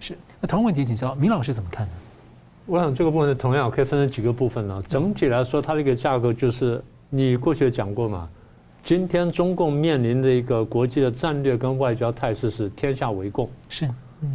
[0.00, 1.92] 是，那同样问题请教明老师怎么看呢？
[2.66, 4.82] 我想这个部分同样可以分成几个部分呢。
[4.86, 8.28] 整体来说，它的一个架构就是你过去也讲过嘛。
[8.82, 13.86] 今天中共面临的一个国际的战略跟外交态势是天下为共，是，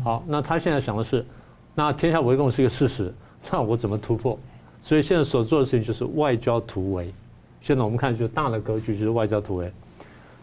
[0.04, 1.26] 好，那他现在想的是，
[1.74, 3.12] 那天下为共是一个事实，
[3.50, 4.38] 那我怎么突破？
[4.84, 7.12] 所以现在所做的事情就是外交突围。
[7.66, 9.72] 现在我们看就大的格局就是外交突围。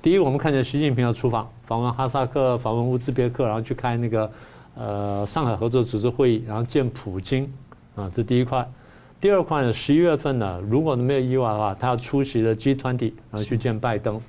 [0.02, 4.28] 第一，我们看见习近平要出访，访问哈萨克，访问乌兹别克，然后去开那个
[4.74, 7.48] 呃上海合作组织会议，然后见普京，
[7.94, 8.68] 啊，这第一块。
[9.20, 14.20] 第二块呢，十一月份呢，如果没有意外的话，他要出席的 G20，然后去见拜登，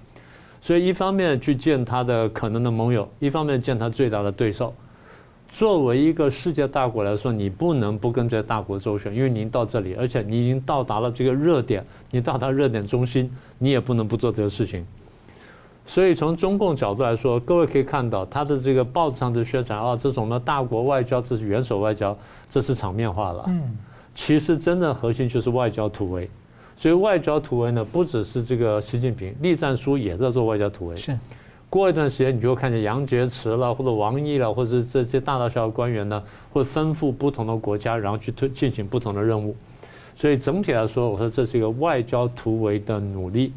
[0.62, 4.71] 所以一方面去见他的可能的盟友，一方面见他最大的对手。
[5.53, 14.83] 作为一个世界大国来说，你不能不跟这些大国周旋，因为您到这里，而且你已经到达了这个热点，你到达热点中心，你也不能不做这个事情。
[15.85, 22.17] 所以从中共角度来说，各位可以看到他的这个报纸上的宣传啊，这种的大国外交，这是元首外交，
[22.49, 23.45] 这是场面化了。
[23.47, 23.77] 嗯。
[24.15, 26.27] 其实真的核心就是外交突围，
[26.75, 30.97] 所以外交突围呢，不只是这个习近平，栗战书也在做外交突围。
[30.97, 31.15] 是，
[31.73, 39.55] 过一段时间你就会看见杨洁篪了，或者王毅了，或者这些大大小小官员呢，会吩咐不同的国家，然后去推进行不同的任务。
[40.15, 43.51] 所以整体来说，我说这是一个外交突围的努力。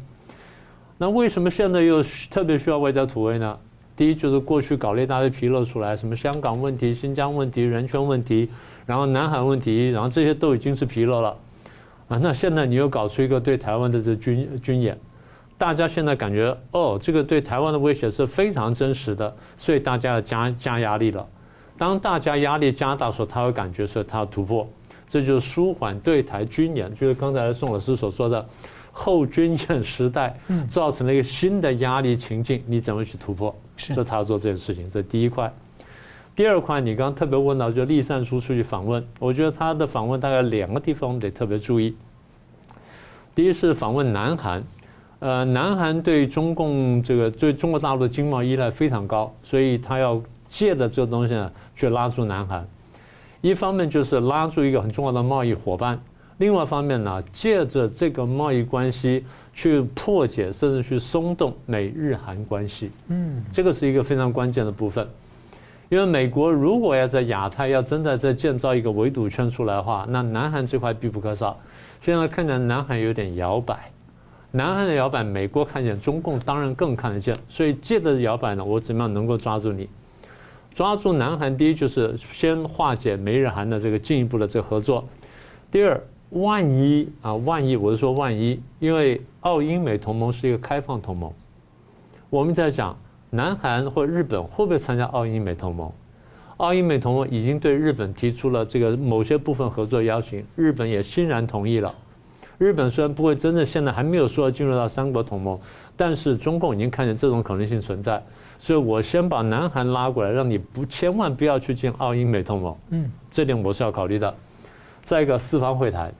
[0.97, 2.01] 那为什么现在又
[2.31, 3.55] 特别需要外交突围呢？
[3.95, 8.49] 第一就是过去搞了一大堆纰漏出来，什么香港问题、新疆问题、人权问题。
[8.87, 11.37] 然后南海问题，然后这些都已经是纰漏了，
[12.07, 14.97] 啊，那现在你又搞出一个对台湾的这军军演，
[15.57, 21.27] 大家现在感觉哦，这个对台湾的威胁是非常真实的，所以大家要加加压力了。
[21.77, 24.67] 当大家压力加大的时候，他会感觉说他要突破，
[25.07, 28.43] 这就是舒缓对台军演，就是刚才宋老师所说的
[28.91, 30.35] 后军演时代，
[30.67, 33.55] 造成了一个新的压力情境，你怎么去突破？
[33.77, 35.51] 是，他要做这件事情，这第一块。
[36.35, 41.95] 第二块，你刚刚特别问到，就栗战书出去访问，我觉得他的访问大概两个地方我们得特别注意。
[43.33, 44.63] 第一是访问南韩，
[45.19, 51.51] 呃，南韩对中共这个对中国大陆的经贸依赖非常高，所以他要借着这个东西呢。
[51.79, 52.67] 去拉住南韩，
[53.39, 55.99] 一方面就是拉住一个很重要的贸易伙伴，
[56.39, 62.89] 另外一方面呢，借着这个贸易关系去破解甚至去松动美日韩关系。
[63.09, 65.07] 嗯，这个是一个非常关键的部分，
[65.89, 71.55] 因为美国如果要在亚太要真的再建造一个围堵圈出来的话，那南韩这块必不可少。
[72.01, 73.91] 现在看起来南韩有点摇摆，
[74.57, 79.87] 南韩的摇摆，美国看见，中共当然更看得见，所以借着摇摆呢，我怎么样能够抓住你？
[80.73, 85.07] 抓住南韩，第一就是先化解美日韩的这个进一步的这个合作。
[85.69, 91.31] 第二，万一啊，万一我是说万一，因为澳英美同盟是一个开放同盟，
[92.31, 92.97] 我们在讲
[93.29, 95.91] 南韩或日本会不会参加澳英美同盟？
[96.57, 101.93] 澳英美同盟已经对日本提出了这个某些部分合作邀请，日本也欣然同意了。
[102.57, 105.59] 日本虽然不会真的现在还没有说要进入到三国同盟，
[105.95, 108.21] 但是中共已经看见这种可能性存在。
[108.59, 112.75] 所以我先把南韩拉过来，让你不千万不要去进澳英美同盟。
[112.89, 114.33] 嗯，这点我是要考虑的。
[115.03, 116.11] 再一个四方会谈，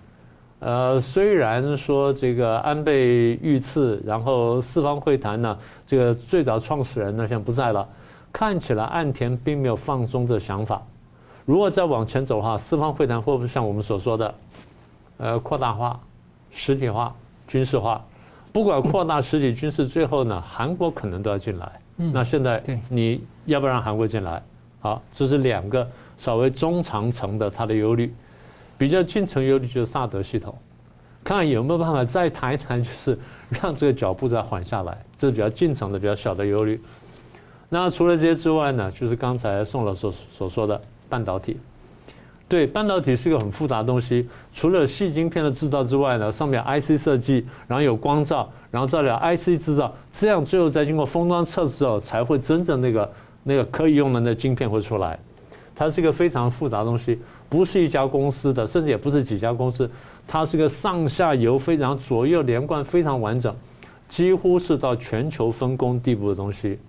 [0.60, 7.88] 呃，虽然说这个安倍遇刺，然后四方会谈呢，这个最早创始人呢现在不在了，
[8.32, 10.80] 看起来岸田并没有放松的想法。
[11.43, 14.36] 如果再往前走的话，四方会谈会不会像我们所说的，
[15.17, 16.00] 呃，扩大化、
[16.57, 17.15] 实体化、
[17.47, 18.03] 军事化？
[18.51, 21.71] 不管扩大实体军事，最后呢，韩国可能都要进来。
[21.95, 24.41] 那现在你要不要让韩国进来？
[24.79, 28.11] 好，这是两个稍微中长程的它的忧虑，
[28.75, 30.53] 比较近程忧虑就是萨德系统，
[31.23, 33.17] 看看有没有办法再谈一谈，就是
[33.61, 36.81] 让这个脚步再缓下来，这是比较近程的比较小的忧虑。
[37.69, 41.59] 那除了这些之外呢，就是刚才宋老师所所说的半导体。
[42.49, 53.12] 对，半导体是一个很复杂的东西，除了细晶片的制造之外呢，上面 IC 设计，然后有光照，然后再了 IC 制造，这样最后再经过封装测试之后，才会真正那个
[53.43, 55.19] 那个可以用的那晶片会出来。
[55.75, 59.89] 它是一个非常复杂的东西，不是一家公司的，甚至也不是几家公司，
[60.25, 63.53] 它是个上下游非常左右连贯、非常完整，
[64.07, 66.79] 几乎是到全球分工地步的东西。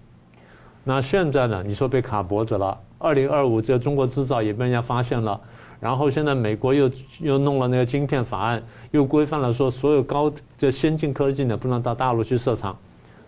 [0.84, 1.62] 那现在呢？
[1.66, 2.78] 你说被卡脖子了。
[2.98, 5.40] 二零二五，这个中国制造也被人家发现了。
[5.80, 12.76] 然后现在美国又又弄了那个晶片法案，又规范了说所有高这先进科技呢不能到大陆去设厂，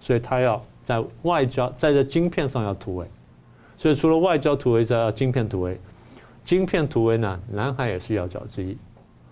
[0.00, 3.06] 所以他要在外交在这晶片上要突围。
[3.78, 5.78] 所以除了外交突围，再要晶片突围。
[6.44, 8.76] 晶片突围呢，南海也是要角之一。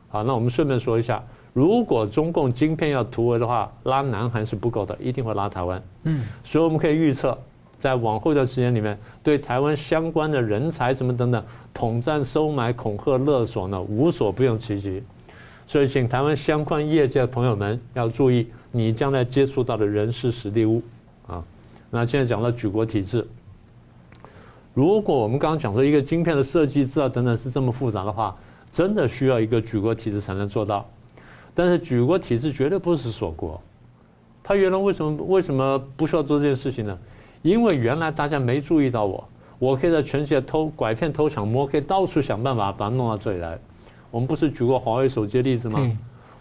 [0.09, 1.21] 好，那我们顺便说一下，
[1.53, 5.83] 如果中共晶片要突围的话，拉南韩是不够的，一定会拉台湾。
[6.05, 7.37] 嗯，所以我们可以预测。
[7.79, 15.03] 在往后的时间里面，对台湾相关的人才什么等等，统战、收买、恐吓、勒索呢，无所不用其极。
[15.67, 20.83] 所以，请台湾相关业界的朋友们要注意，你将来接触到的人事时地物
[21.27, 21.45] 啊。
[21.91, 23.27] 那现在讲到举国体制，
[24.75, 28.37] 如果我们刚刚讲说一个晶片的设计、制造等等是这么复杂的话，
[28.71, 30.89] 真的需要一个举国体制才能做到。
[31.55, 33.61] 但是，举国体制绝对不是锁国。
[34.43, 36.99] 他原来为什么为什么不需要做这件事情呢？
[37.43, 43.59] 因为原来大家没注意到我，我可以在全世界偷拐骗、偷抢、摸，可以到处想办法把它弄到这里来。
[44.11, 45.81] 我们不是举过华为手机的例子吗？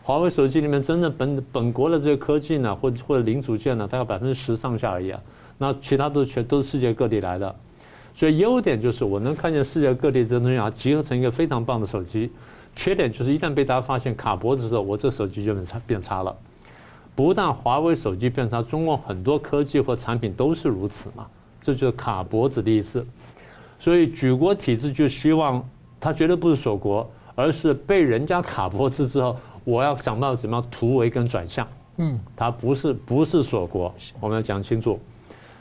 [0.04, 5.20] 华为手机里面真的本本国的这个科技呢，或者或者零组件呢，大概百分之十上下而已啊。
[5.58, 7.54] 那其他都是全都是世界各地来的。
[8.16, 12.32] 所以优点就是我能看见世界各地的东西啊，集合成一个非常棒的手机。
[12.76, 16.36] 缺点就是一旦被大家发现卡脖子的时候，我这手机就变差变差了。
[17.18, 21.26] 不但华为手机变成，中国很多科技或产品都是如此嘛，
[21.60, 23.04] 这就是卡脖子的意思。
[23.80, 25.68] 所以举国体制就希望
[26.00, 31.68] 它绝对不是锁国，而是被人家卡脖子之后，我要想办法怎么样突围跟转向。
[31.96, 35.00] 嗯，它不是不是锁国，我们要讲清楚。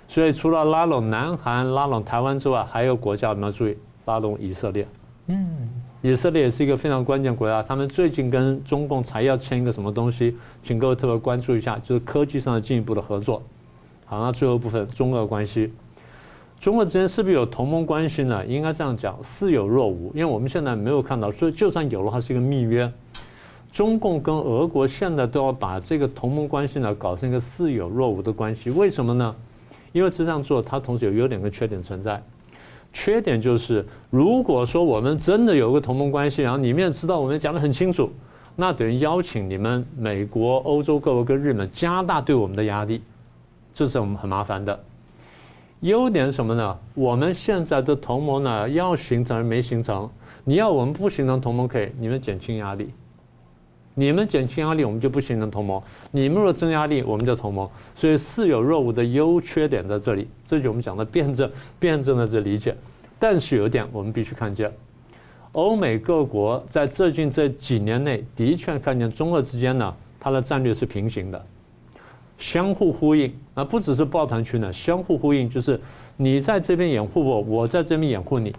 [0.08, 4.86] 所以除了拉拢南韩、拉拢台湾之外，还有国家我们要注意拉拢以色列。
[5.28, 5.70] 嗯。
[6.06, 13.42] 以色列也是一个非常关键国家，他们最近跟中共才要签一个什么东西，请各位特别关注一下，就是科技上的进一步的合作。
[14.04, 15.72] 好，那最后部分中俄关系，
[16.60, 18.46] 中俄之间是不是有同盟关系呢？
[18.46, 22.88] 应该这样讲，似有若无，因为我们现在没有看到，所以就算有的话，是一个密约。
[23.72, 29.34] 中共跟俄国现在都要把这个同盟关系呢搞成一个似有若无的关系，为什么呢？
[29.90, 32.22] 因为这样做，它同时有优点跟缺点存在。
[32.98, 38.11] 缺点就是，如果说我们真的有个同盟关系，然后你们也知道我们讲得很清楚，
[38.56, 43.02] 那等于邀请你们美国、欧洲各国跟日本加大对我们的压力，
[43.74, 44.80] 这是我们很麻烦的。
[45.80, 46.78] 优点什么呢？
[46.94, 50.09] 我们现在的同盟呢，要形成而没形成，
[50.42, 52.88] 你要我们不形成同盟可以，你们减轻压力。
[53.98, 55.80] 你们减轻压力，我们就不形成同盟；
[56.11, 57.66] 你们若增压力，我们就同盟。
[57.94, 62.76] 所以似有若无的优缺点在这里，这就我们讲的辩证，辩证的这理解。
[63.18, 64.70] 但是有一点我们必须看见，
[65.52, 71.46] 欧美各国在最近这几年内的确看见中俄之间呢，它的战略是平行的，
[72.37, 73.32] 相互呼应。
[73.54, 75.80] 啊不只是抱团取暖，相互呼应就是
[76.18, 78.54] 你在这边掩护我，我在这边掩护你。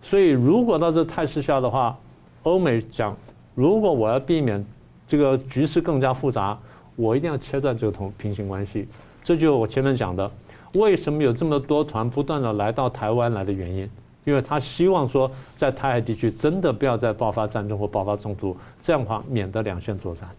[0.00, 1.98] 所以如果到这态势下的话，
[2.44, 3.16] 欧美讲。
[3.58, 4.64] 如果我要避免
[5.08, 6.56] 这个局势更加复杂，
[6.94, 8.86] 我一定要切断这个同平行关系。
[9.20, 10.30] 这就是我前面讲的，
[10.74, 13.90] 为什么有这么多团不断的来到台湾来的原因，
[14.22, 20.30] 因为他希望说，在台海地区真的不要再爆发战争或爆发冲突，这样的话免得两线作战。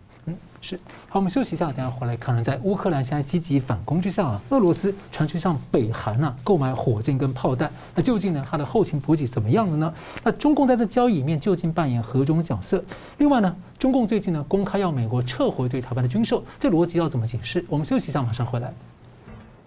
[0.61, 2.43] 是，好，我们休息一下，等下回来看。
[2.43, 9.93] 在乌克兰现在积极反攻之下啊，俄罗斯传出向北韩啊购买火箭跟炮弹，那究竟呢它的后勤补给怎么样了呢？
[10.21, 12.83] 那中共在这交易里面究竟扮演何种角色？
[13.19, 17.63] 另外呢，中共最近呢公开要美国撤回对台湾的军售，这逻辑要怎么解释？
[17.69, 18.73] 我们休息一下，马上回来。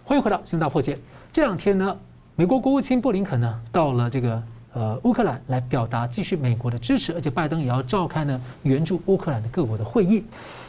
[0.05, 0.94] 欢迎回到《新闻大破解》。
[1.33, 1.96] 这两天呢，
[2.37, 4.42] 美国国务卿布林肯呢到了这个。
[4.74, 10.24] 呃，乌克兰来表达继续美国的支持，而且拜登也要召开呢援助乌克兰的各国的会议。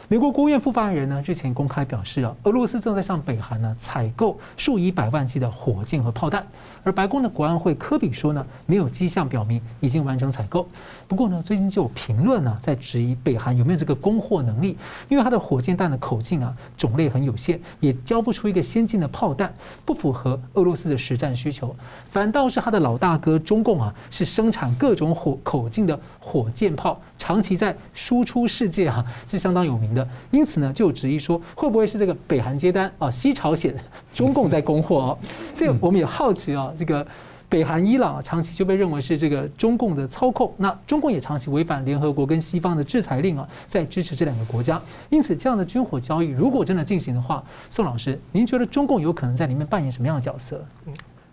[0.06, 6.46] 美国国务院副发言人呢日前公开表示啊，俄罗斯正在向北韩呢采购数以百万计的火箭和炮弹。
[6.84, 10.68] 而白宫的国安会科比说呢，没有迹象表明已经完成采购。
[11.08, 14.76] 不过呢，最近就有评论呢在质疑北韩有没有这个供货能力，
[15.08, 19.52] 因为它的火箭弹的口径啊种类很有限，也交不出一个先进的炮弹，
[19.84, 21.74] 不符合俄罗斯的实战需求。
[22.10, 30.06] 反倒是他的老大哥中共啊，是生产各种火口径的火箭炮，长期在输出世界哈、啊，是相当有名的。
[30.30, 33.10] 因此呢，就质疑说，会不会是这个北韩接单啊？
[33.10, 33.74] 西朝鲜
[34.14, 35.18] 中共在供货哦？
[35.54, 36.72] 所以我们也好奇啊。
[36.74, 37.06] 这个
[37.48, 44.80] 北韩、伊朗长期就被认为是这个中共的操控，那中共也长期违反联合国跟西方的制裁令啊，在支持这两个国家。
[45.10, 50.64] 因此，这样的军火交易如果真的进行的话，宋老师，您觉得中共有可能在里面扮演什么样的角色？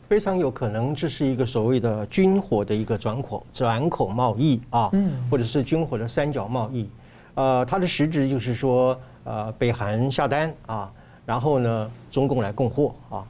[0.07, 6.89] 非常有可能，这是一个所谓的军火的一个转口转口贸易啊，嗯，或者是军火的三角贸易。
[7.33, 10.91] 呃，它的实质就是说，呃，北韩下单啊，
[11.25, 13.23] 然后呢，中共来供货啊。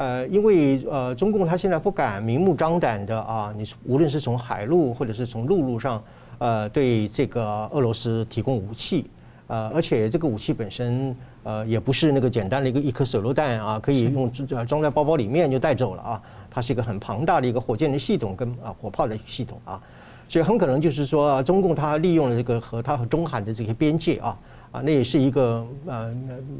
[0.00, 6.02] 呃，因为呃，中共他现在不敢明目张胆的啊，你无论是从海路或者是从陆路上，
[6.38, 9.10] 呃，对这个俄罗斯提供武器，
[9.46, 14.32] 呃，而且这个武器本身呃也不是那个简单的一个一颗手榴弹啊，可以用
[14.66, 19.78] 装在包包里面就带走了啊，它是一个很庞大的一个火箭的系统跟啊火炮的系统啊，
[20.26, 24.38] 所以很可能就是说，中共他利用了这个和他和中韩的这些边界啊
[24.72, 26.10] 啊，那也是一个呃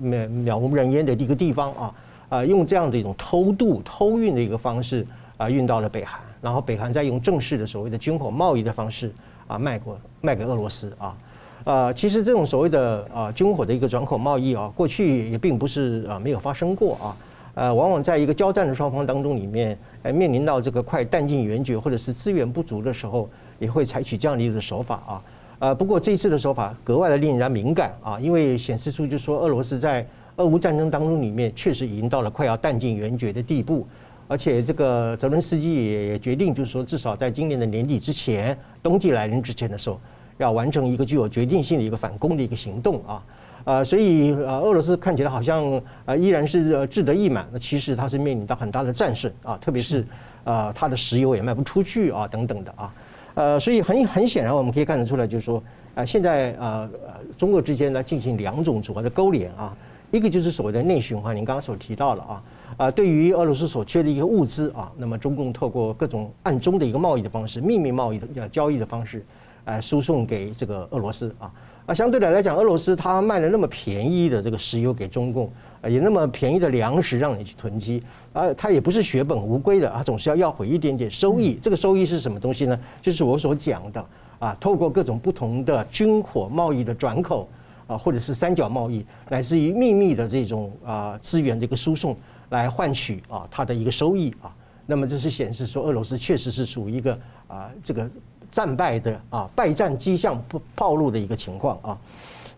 [0.02, 1.94] 渺渺无人烟的一个地方啊。
[2.30, 5.04] 啊，用这样的一种偷渡、偷运的一个方式
[5.36, 9.12] 啊，运到了北韩，然后北韩再用正式的所谓的军火贸易的方式
[9.48, 11.16] 啊，卖过卖给俄罗斯啊。
[11.64, 17.16] 啊，其实这种所谓的啊军火的一个转口贸易啊，过去也并不是啊没有发生过啊。
[17.54, 25.22] 呃，往往在一个交战的双方当中里面，哎，面临到这个快弹尽援绝或者是资源不足的时候，也会采取这样的一个手法啊。
[25.58, 30.06] 呃，不过这一次的手法格外的令人敏感啊，因为显示出就是说俄罗斯在。
[30.36, 33.86] 俄乌战争当中，里面确实已经到了快要弹尽援绝的地步，
[34.26, 40.00] 而且这个泽伦斯基也也决定，就是说至少在今年的年底之前，冬季来临之前的时候，
[40.38, 43.22] 要完成一个具有决定性的一个反攻的一个行动啊，
[43.64, 50.06] 呃，所以呃，俄罗斯看起来好像呃依然是志得意满，那其实它是面临到很大的战损啊，特别是
[50.44, 52.94] 呃它的石油也卖不出去啊等等的啊，
[53.34, 55.62] 呃，所以很很显然我们可以看得出来，就是说
[55.94, 56.88] 啊，现在呃
[57.36, 59.76] 中俄之间呢进行两种主要的勾连啊。
[60.10, 62.42] 一个就是所谓的内循环，您刚刚所提到了啊，
[62.76, 69.24] 啊，对于俄罗斯所缺的一个物资啊，那么中共透过各种暗中的一个贸易的方式、秘密贸易的交易的方式，
[69.66, 71.52] 来输送给这个俄罗斯啊，
[71.86, 75.48] 啊，相对的来讲，俄罗斯它卖了那么便宜的这个石油给中共，
[75.80, 81.56] 啊，也那么便宜的粮食让你去囤积，啊，它也不是血本无归的，啊，总是要要回一点点收益。
[81.62, 82.76] 这个收益是什么东西呢？
[83.00, 84.04] 就是我所讲的
[84.40, 87.48] 啊，透过各种不同的军火贸易的转口。
[87.90, 92.16] 啊，或者是三角贸易，乃至于秘密的这种啊资源的一个输送，
[92.50, 94.54] 来换取啊它的一个收益啊。
[94.86, 97.18] 那么这是显示说，俄罗斯确实是属于一个
[97.48, 98.08] 啊这个
[98.48, 101.98] 战败的啊败战迹象不暴露的一个情况啊。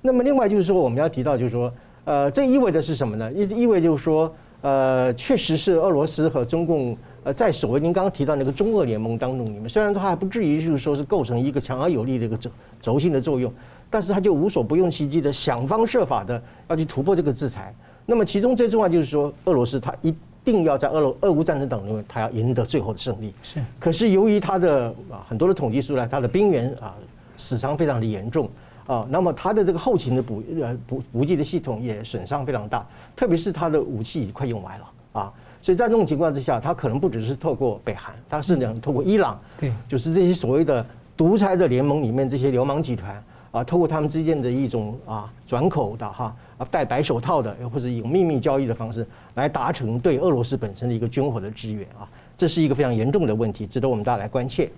[0.03, 1.72] 那么另外就是说，我们要提到就是说，
[2.05, 3.33] 呃，这意味着是什么呢？
[3.33, 13.53] 意意味就是说，呃，确实是俄罗斯和中共呃，在所谓您刚刚提到那个中俄联盟当中里面，虽然它还不至于就是说是构成一个强而有力的一个轴轴心的作用，
[13.93, 17.74] 但是他就无所不用其极的想方设法的要去突破这个制裁。
[18.07, 23.34] 那么其中最重要就是说，俄罗斯他一定要在俄罗俄乌战争当中，他要赢得最后的胜利。
[23.43, 23.62] 是。
[23.78, 26.95] 可是由于他的啊很多的统计出来，他的兵员啊
[27.36, 28.49] 死伤非常的严重
[28.86, 35.32] 啊，那么他的这个后勤的补呃补补给的系统也损伤非常大，特别是他的武器快用完了啊。
[35.61, 40.84] 所以在这种情况之下，他可能不只是透过北韩，他是能透过伊朗，对，就是这些所谓的
[41.16, 43.22] 独裁的联盟里面这些流氓集团
[43.53, 54.69] 啊，透过他们之间的一种啊转口的哈啊戴白手套的，或者有秘密交易的方式来达成对俄罗斯本身的一个军火的支援啊，这是一个非常严重的问题，值得我们大家来关切。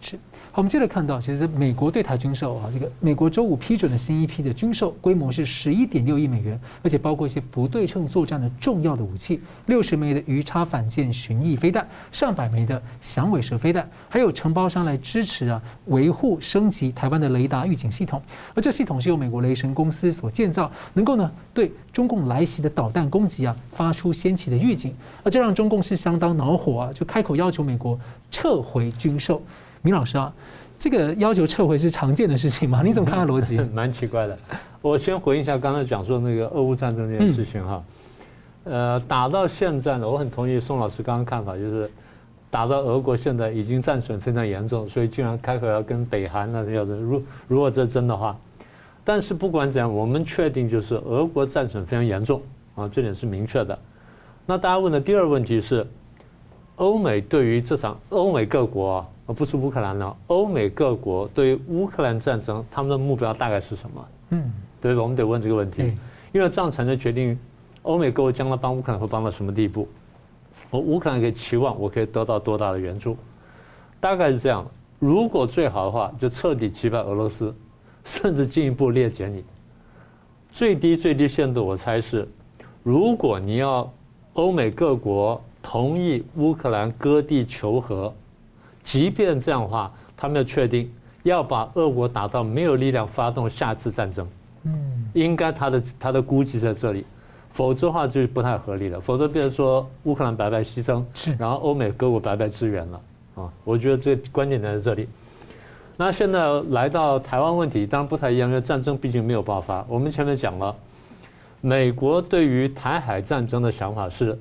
[0.00, 0.18] 是。
[0.54, 18.22] 好，我们接着看到，其实美国对台军售啊，这个美国周五批准的新一批的军售规模是十一点六亿美元，而且包括一些不对称作战的重要的武器，六十枚的鱼叉反舰巡弋飞弹，上百枚的响尾蛇飞弹，还有承包商来支持啊维护升级台湾的雷达预警系统，
[18.54, 24.94] 而这系统是由美国雷神公司所建造，能够呢对中共来袭的导弹攻击啊发出先期的预警，
[25.24, 27.98] 而这让中共是相当恼火啊，就开口要求美国
[28.30, 29.42] 撤回军售。
[29.84, 30.32] 明老师啊，
[30.78, 32.80] 这个要求撤回是常见的事情吗？
[32.82, 33.58] 你怎么看他逻辑？
[33.74, 34.36] 蛮奇怪的。
[34.80, 37.84] 我先回应一下刚才讲说那个俄乌战争这件事情哈。
[38.64, 41.90] 呃，打到现在呢，我很同意宋老师刚刚看法，就是
[42.50, 48.34] 打到俄国现在已经战损非常严重，所以竟然开口要跟北韩那要是如如果这真的话，
[49.04, 52.40] 但是不管怎样，我们确定就是俄国战损非常严重
[52.74, 53.78] 啊，这点是明确的。
[54.46, 55.86] 那大家问的第二个问题是，
[56.76, 58.96] 欧美对于这场欧美各国。
[58.96, 60.16] 而不是乌克兰呢？
[60.26, 64.08] 欧美各国对于乌克兰战争，他们的目标大概是什么？
[64.30, 64.52] 嗯，
[64.82, 65.92] 对，我们得问这个问题，
[66.30, 67.38] 因为这样才能决定
[67.82, 69.88] 欧美各国将来帮乌克兰会帮到什么地步。
[70.68, 73.16] 我乌克兰可以期望我可以得到多大的援助？
[73.98, 74.66] 大概是这样。
[74.98, 77.54] 如果最好的话，就彻底击败俄罗斯，
[78.04, 79.42] 甚至进一步裂解你。
[80.50, 82.28] 最低最低限度，我猜是，
[82.82, 83.90] 如果你要
[84.34, 88.12] 欧美各国同意乌克兰割地求和。
[88.84, 90.88] 即便这样的话，他们要确定
[91.22, 94.28] 要把俄国打到没有力量发动下次战争，
[94.64, 97.04] 嗯，应该他的他的估计在这里，
[97.50, 99.00] 否则的话就不太合理了。
[99.00, 103.00] 否则，变成说乌克兰白白牺牲，是，然后欧美各国白白支援了
[103.36, 103.50] 啊。
[103.64, 105.08] 我觉得这关键在这里。
[105.96, 109.84] 那现在来到台湾问题，当然不太一样，因为战争毕竟没有爆发。
[109.88, 110.76] 我们前面讲了，
[111.62, 114.38] 美国对于台海战争的想法是。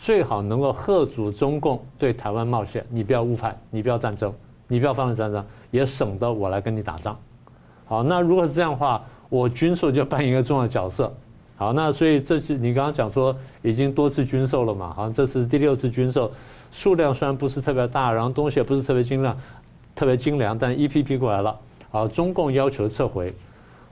[0.00, 4.32] 最好能够吓阻中共对台湾冒险，你不要误判，你不要战争，
[4.66, 7.14] 你不要发动战争，也省得我来跟你打仗。
[7.84, 11.12] 好，那如果是这样的话，我军售就扮演一个重要角色。
[11.54, 14.90] 好，那所以这是你刚刚讲说已经多次军售了嘛？
[14.96, 16.32] 好像这是第六次军售，
[16.72, 19.36] 数量虽然不是特别大，然后东西也不是特别精良，
[19.94, 21.54] 特别精良，但一批批过来了。
[21.90, 23.34] 好，中共要求撤回，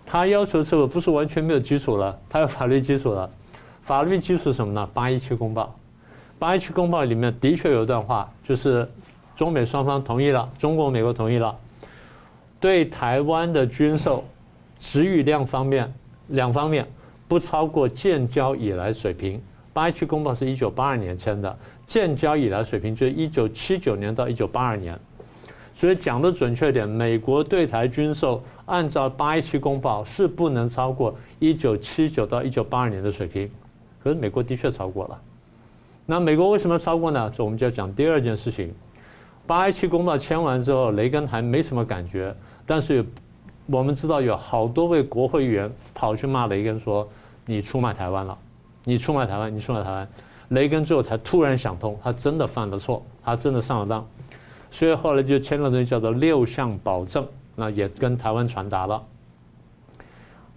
[0.06, 3.28] 他要求撤回不是完全没有基础了，他有法律基础了。
[3.82, 4.88] 法律基础是什么呢？
[4.94, 5.77] 八一七公报。
[6.38, 8.88] 八一七公报里面的确有一段话，就是
[9.34, 11.56] 中美双方同意了，中国、美国同意了，
[12.60, 14.24] 对台湾的军售，
[14.78, 15.92] 质与量方面
[16.28, 16.86] 两方面
[17.26, 19.40] 不超过建交以来水平。
[19.72, 24.98] 八一七公报是一九八二年签的，建交以来水平就是一九七九年到一九八二年，
[25.72, 33.48] 所以讲的准确点，美国对台军售按照八一七公报是不能超过一九七九到一九八二年的水平，
[34.02, 35.20] 可是美国的确超过了。
[36.10, 37.30] 那美国为什么超过呢？
[37.36, 38.74] 这我们就要讲第二件事情。
[39.46, 42.34] 八一七公报签完之后，雷根还没什么感觉，
[42.64, 43.04] 但是
[43.66, 47.06] 我们知道有好多位国会议员跑去骂雷根说
[47.44, 48.38] ：“你出卖台湾了，
[48.84, 50.08] 你出卖台湾，你出卖台湾。”
[50.48, 54.06] 雷根之后才突然想通，他真的犯了错，他真的上了当，
[54.70, 59.04] 所以后来就签了东西叫做六项保证，那也跟台湾传达了。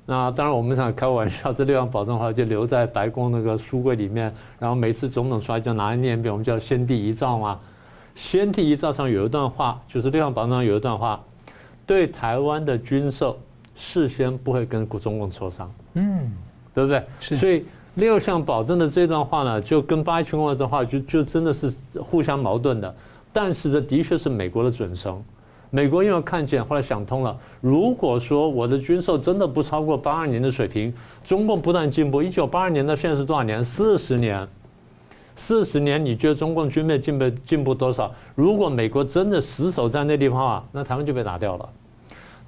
[0.06, 7.60] 那当然，我们想开玩笑，这六项保证的话就留在白宫那个书柜里面，然后每次总统出来就拿来念一遍，我们叫先帝遗诏嘛。
[8.14, 11.24] 先帝遗诏上有一段话，就是六项保证上有一段话，
[11.86, 13.40] 对台湾的军售
[13.76, 16.32] 事先不会跟中共磋商，嗯，
[16.74, 17.04] 对不对？
[17.20, 17.38] 是。
[17.38, 22.94] 所以六项保证的这段话呢，就跟八一七公的这话就就真的是互相矛盾的，
[23.32, 25.24] 但是这的确是美国的准绳。
[25.74, 27.36] 美国因为看见，后来想通了。
[27.62, 30.94] 如果说我的军售真的不超过八二年的水平，
[31.24, 33.64] 中共不断进步，一九八二年到现在是多少年？
[33.64, 34.46] 四十年，
[35.38, 38.14] 四十年，你觉得中共军备进步进步多少？
[38.36, 41.70] 如果美国真的死守在那地方啊，那台湾就被打掉了。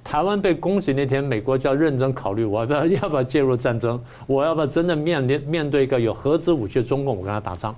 [0.04, 3.98] 台湾被攻击那天，美国就要认真考虑，我要不要要不要介入战争？
[4.26, 7.74] 我要不要真的面临面对一个有核子武器的中共，我跟他打仗？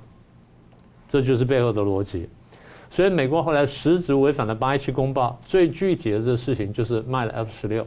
[1.08, 2.28] 这就是背后的逻辑。
[2.96, 7.86] 所以美国后来实质违反了八一七公报，最具体的这个事情就是卖了 F 十六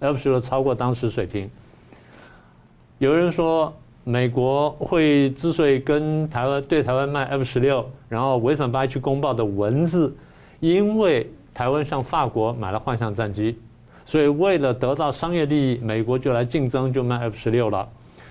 [0.00, 1.48] ，F 十六超过当时水平。
[2.98, 3.72] 有人说
[4.02, 10.12] 美国会之所以跟台湾对台湾卖 F 十六，然后违反八一七公报的文字，
[10.58, 13.56] 因为台湾向法国买了幻象战机，
[14.04, 17.88] 所以为了得到商业利益，美国就来竞争，就卖 F 十六了。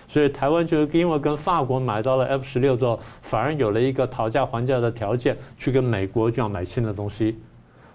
[0.10, 7.38] 所以台湾就因为跟法国买到了 F 十六之后，反而有了一个讨价还价的条件，去跟美国就要买新的东西。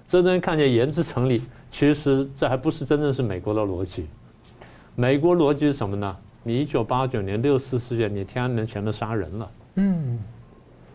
[0.06, 1.42] 这东西看起来言之成理，
[1.72, 4.06] 其实这还不是真正是美国的逻辑。
[4.94, 6.16] 美国逻辑是什么呢？
[6.44, 9.50] 你一九八九年六四事件，你天安门前面杀人了。
[9.74, 10.18] 嗯，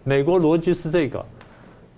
[0.06, 1.26] 美国逻辑是这个。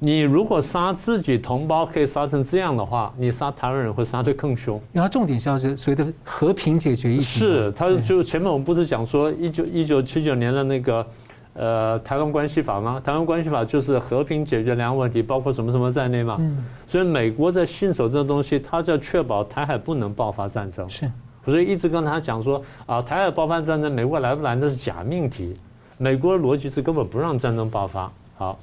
[0.04, 4.82] 你如果杀自己同胞可以杀成这样的话，你杀台湾人会杀得更凶。
[4.92, 7.22] 然后重点是要是所谓的和平解决议题。
[7.22, 11.06] 是，他就前面我们不是讲说一九一九七九年的那个
[11.54, 13.00] 呃台湾关系法吗？
[13.04, 16.38] 台湾关系法就是和平解决两岸问题，包括什么什么在内嘛。
[16.40, 16.66] 嗯。
[16.88, 20.90] 所以美国在信守这个东西，他就要确保台海不能爆发战争。
[20.90, 21.08] 是。
[21.46, 25.56] 所以一直跟他讲说啊，台海爆发战争，美国来不来那是假命题。
[26.00, 28.12] 美国的逻辑是根本不让战争爆发。
[28.36, 28.58] 好。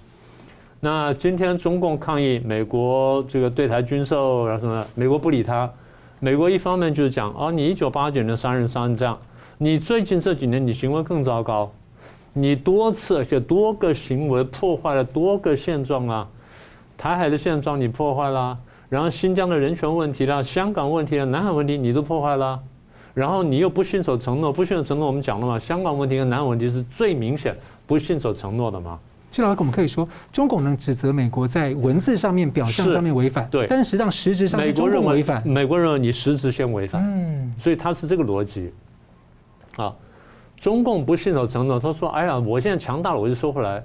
[0.80, 4.86] 那今天中共抗议美国这个对台军售，然后什么？
[4.94, 5.68] 美国不理他。
[6.20, 9.18] 美国一方面就是讲，哦，你一九八九年杀人杀成这样，
[9.56, 11.68] 你最近这几年你行为更糟糕，
[12.32, 16.28] 你多次而且多个行为破坏了多个现状啊，
[16.96, 18.56] 台海的现状你破坏了，
[18.88, 22.60] 然后新疆的人权问题啦，香港问题啦，南海问题你都破坏了，
[23.14, 28.96] 然后你又不信守承诺，不信守承诺我们讲了嘛，香港问题跟南海问题是最明显不信守承诺的嘛。
[29.30, 35.46] 谢老师，我们可以说，中共能指责美国在文字上面、表象上面违反，对，但是实际上实质上是中共违反。
[35.46, 38.72] 美国认为你实质先违反，嗯，所以他是这个逻辑。
[39.76, 39.94] 啊，
[40.56, 43.84] 中共不信守承诺，他说：“哎呀，我现在强大了，我就收回来。”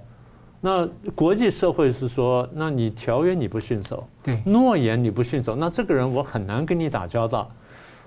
[0.59, 7.51] 那国际社会是说：“那你条约你不信守，对，诺言你不信守，那这个人我很难跟你打交道。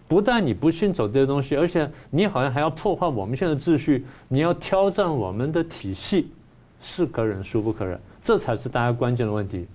[0.08, 6.30] 不但你不信守这些东西，而且你好像还要破坏我们现在的秩序，你要挑战我们的体系。”
[6.86, 8.00] 是可忍，孰不可忍？
[8.22, 9.66] 这才是大家关键的问题。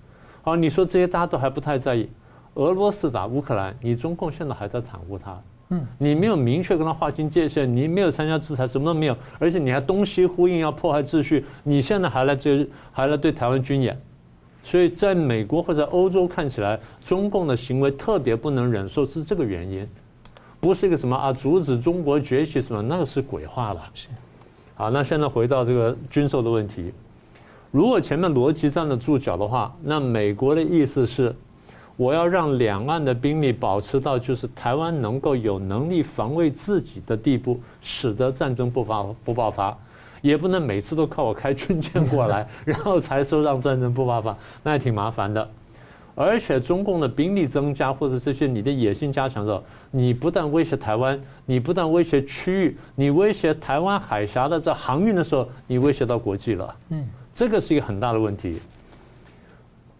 [0.41, 2.09] 好，你说这些大家都还不太在意。
[2.53, 13.99] 俄罗斯打乌克兰，你中共现在还在袒护他，嗯，你没有明确跟他划清界限，你没有参加制裁，什么都没有，而且你还东西呼应，要破坏秩序，你现在还来这还来对台湾军演，
[14.64, 19.88] 所以在美国或者欧洲看起来，中共的行为特别不能忍受，是这个原因，
[20.62, 23.82] 不是一个什么啊阻止中国崛起什么，那个是鬼话了。
[23.93, 24.07] 是。
[24.82, 26.92] 好，那现在回到这个军售的问题。
[27.70, 31.36] 如果前面逻辑站得住脚的话，那美国的意思是，
[31.96, 39.78] 我要让两岸的兵力保持到就是台湾能够有能力防卫自己的地步，使得战争不发不爆发，
[40.20, 45.48] 也不能每次都靠我开军舰过来， 然后才说让战争不爆发，那也挺麻烦的。
[46.14, 56.76] 而且中共的兵力增加，或者这些你的野心加强的时候，你不但威胁台湾，你不但威胁区域，你威胁台湾海峡的这航运的时候，你威胁到国际了。
[56.89, 58.59] 嗯，这个是一个很大的问题。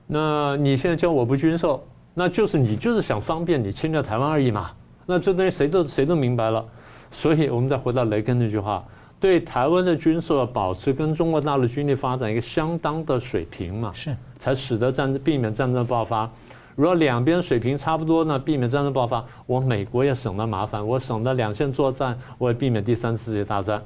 [0.08, 1.82] 那你现在叫我不军售，
[2.14, 4.72] 那就是你就是想方便你侵略台湾而已嘛。
[5.06, 6.66] 那这东西谁都谁都明白了。
[7.10, 8.84] 所以我们再回到雷根那句话。
[9.20, 16.28] 对台湾的军售要保持跟中国大陆军力发展一个相当的水平嘛，是才使得战争避免战争爆发。
[16.76, 23.84] 如果两边水平差不多呢，避免战争爆发，我美国也省得麻烦，我省得两线作战，我也避免第三次世界大战。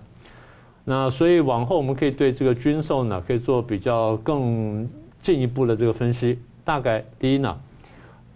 [0.86, 4.88] 那所以往后我们可以对这个军售呢，可以做比较更
[5.22, 6.40] 进一步的这个分析。
[6.64, 7.60] 大概第一呢，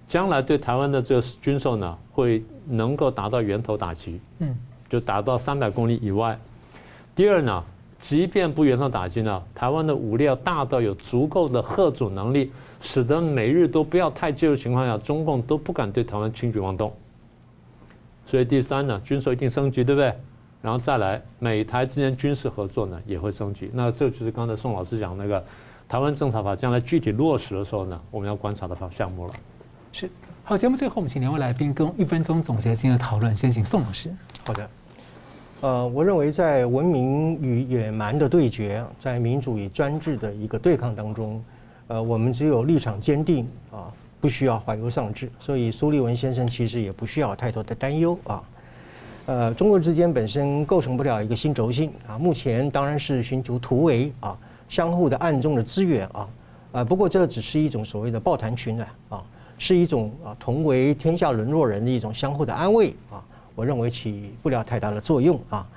[0.10, 4.54] 将来对台湾的这个军售呢，会能够达到源头打击，嗯，
[4.90, 6.38] 就达到三百公里以外。
[7.16, 7.64] 第二呢，
[8.02, 16.94] 即便不源头打击呢，台湾的武力要大到有足够的吓阻能力，使得美日都不要太介入情况下，中共都不敢对台湾轻举妄动。
[18.26, 20.14] 所以第三呢，军售一定升级，对不对？
[20.62, 23.70] 然后再来，美台之间军事合作呢也会升级。
[23.74, 25.44] 那这就是刚才宋老师讲那个
[25.88, 29.34] 台湾政策法将来具体落实的时候呢，我们要观察的方项目了。
[29.92, 30.10] 是。
[30.44, 33.36] 好，节目最后我们请两位来宾跟一分钟总结今天的讨论。
[33.36, 34.10] 先请宋老师。
[34.46, 34.70] 好的。
[35.62, 41.44] 呃，我认为在文明与野蛮的对决，在民主与专制的一个对抗当中，
[41.88, 43.92] 呃，我们只有立场坚定啊，
[44.22, 45.30] 不需要怀忧丧志。
[45.38, 48.42] 所以苏立文先生其实也不需要太多的担忧啊。
[49.26, 52.18] 呃，中国之间本身构成不了一个新轴心啊。
[52.18, 54.38] 目前当然是寻求突围啊，
[54.70, 56.30] 相互的暗中的支援啊。
[56.72, 59.22] 呃，不过这只是一种所谓的抱团取暖啊，
[59.58, 63.22] 是一种啊同为天下沦落人的一种相互的安慰啊。
[63.60, 65.68] 我认为起不了太大的作用啊，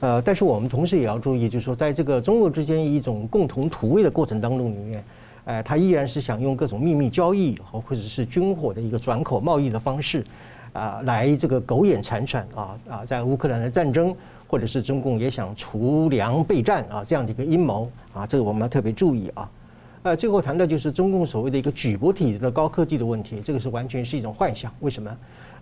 [0.00, 5.04] 呃，但是我们同时也要注意，就是说，在这个中俄之间一种共同图为的过程当中里面，
[5.44, 10.24] 呃，他依然是想用各种秘密交易和或者是军火的一个转口贸易的方式，
[10.72, 14.16] 啊，来这个苟延残喘啊啊，在乌克兰的战争，
[14.48, 19.46] 或者是中共也想储粮备战啊这样的一个阴谋啊，这个我们要特别注意啊。
[20.04, 24.72] 呃，最后谈到就是中共所谓的一个举国体的高科技的问题，这个是完全是一种幻想。
[24.80, 25.14] 为什么？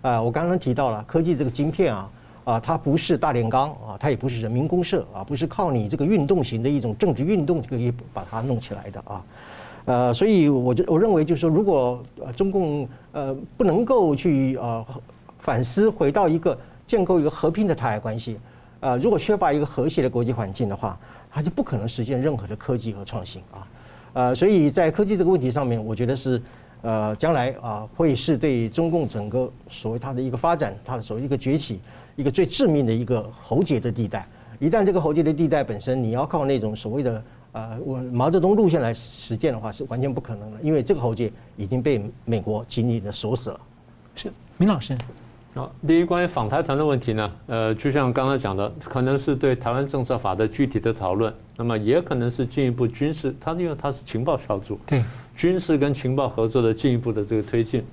[0.05, 2.09] 啊，我刚刚提到了科技这个晶片啊。
[2.45, 9.25] 啊，它不是大炼钢啊，它也不是人民公社啊，不是靠你这个运动型的一种政治运动就可以把它弄起来的啊。
[9.85, 12.03] 呃，所以我就我认为就是说，如果
[12.35, 14.85] 中共呃不能够去呃
[15.39, 18.37] 反思，回到一个建构一个和平的台海关系，
[18.79, 20.95] 呃，如果缺乏一个和谐的国际环境的话，
[21.31, 23.67] 它就不可能实现任何的科技和创新啊。
[24.13, 26.39] 呃，所以在科技这个问题上面，我觉得是
[26.85, 31.81] 呃将来啊会是对中共整个所谓它的一个发展，它的所谓一个崛起。
[32.17, 34.25] 一个最致命的一个喉结的地带，
[34.57, 37.21] 一旦这个喉结的地带本身你要靠那种所谓的
[37.51, 43.59] 呃我毛泽东路线来实践的话，是完全不可能的，因为这个喉结已经被美国紧紧的锁死了。
[44.15, 44.97] 是，明老师。
[45.55, 55.03] 好，第一关于访台团的问题呢，呃，就像刚才讲的，可能是对台湾政策法的具体的讨论，那么也可能是进一步军事，它因为它是情报小组，对，
[55.35, 57.83] 军事跟情报合作的进一步的这个推进，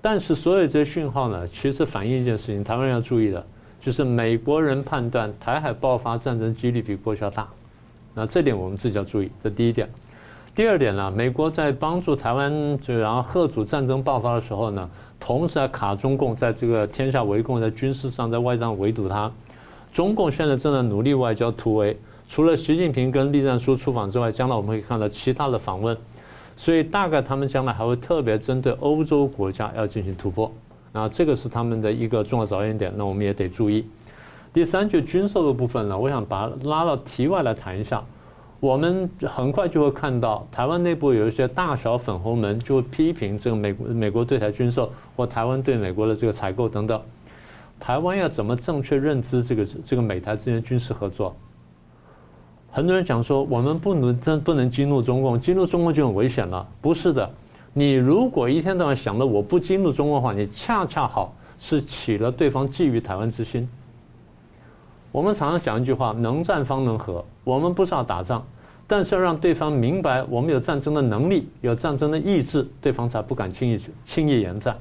[0.00, 3.44] 但是所有这些讯号呢，其实反映一件事情，台湾要注意的。
[3.78, 7.46] 就是美国人判断台海爆发战争几率比过去要大，
[8.14, 9.88] 那这点我们自己要注意，这第一点。
[10.56, 19.30] 第二点呢，美国在帮助台湾就然后贺主战争爆发的时候呢，同时还卡中共在这个天下围攻，在军事上在外战围堵他。
[19.92, 25.96] 中共现在正在努力外交突围，除了习近平跟栗战书出访之外，将来我们可以看到其他的访问，
[26.56, 30.50] 所以大概他们将来还会特别针对欧洲国家要进行突破。
[30.92, 33.84] 那，这个是他们的一个重要着眼点，那我们也得注意。
[34.52, 38.02] 第三，就军售的部分呢，我想把拉到题外来谈一下。
[38.58, 46.98] 我们很快就会看到，台湾内部有一些大小粉红们就会批评这个美国美国对台军售或台湾对美国的这个采购等等。
[47.78, 51.36] 台湾要怎么正确认知这个这个美台之间军事合作？
[52.76, 56.68] 很多人讲说，我们不能真不能激怒中共，激怒中共就很危险了。
[56.82, 57.26] 不是的。
[57.72, 63.66] 你如果一天到晚想着我不激怒中共的话，你恰恰好是起了对方觊觎台湾之心。
[65.10, 67.24] 我们常常讲一句话：能战方能和。
[67.44, 68.44] 我们不是要打仗，
[68.86, 74.76] 但是要让对方明白我们有战争的能力，有战争的意志，对方才不敢轻易去轻易言战，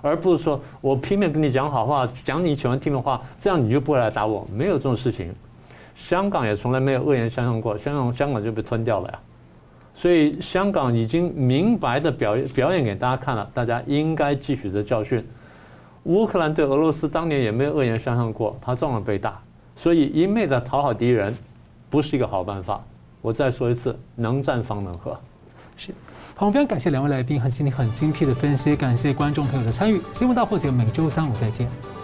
[0.00, 4.48] 而不是说我拼命跟你讲好话，讲你喜欢听的话，这样你就不会来打我。
[4.50, 5.30] 没有这种事情。
[5.94, 9.18] 香港也从来没有恶言相向过，香港香港就被吞掉了呀。
[9.94, 15.24] 所以香港已经明白的表表演给大家看了，大家应该汲取这教训。
[16.02, 19.40] 乌克兰对俄罗斯当年也没有恶言相向过，他照样被打。
[19.76, 21.34] 所以一味的讨好敌人，
[21.88, 22.84] 不是一个好办法。
[23.22, 25.18] 我再说一次，能战方能和。
[25.76, 25.92] 是，
[26.34, 30.00] 好，我非常感谢两位来宾和今天很精辟的分析，感谢观众朋友的参与。
[30.12, 32.03] 新闻大破解每周三五再见。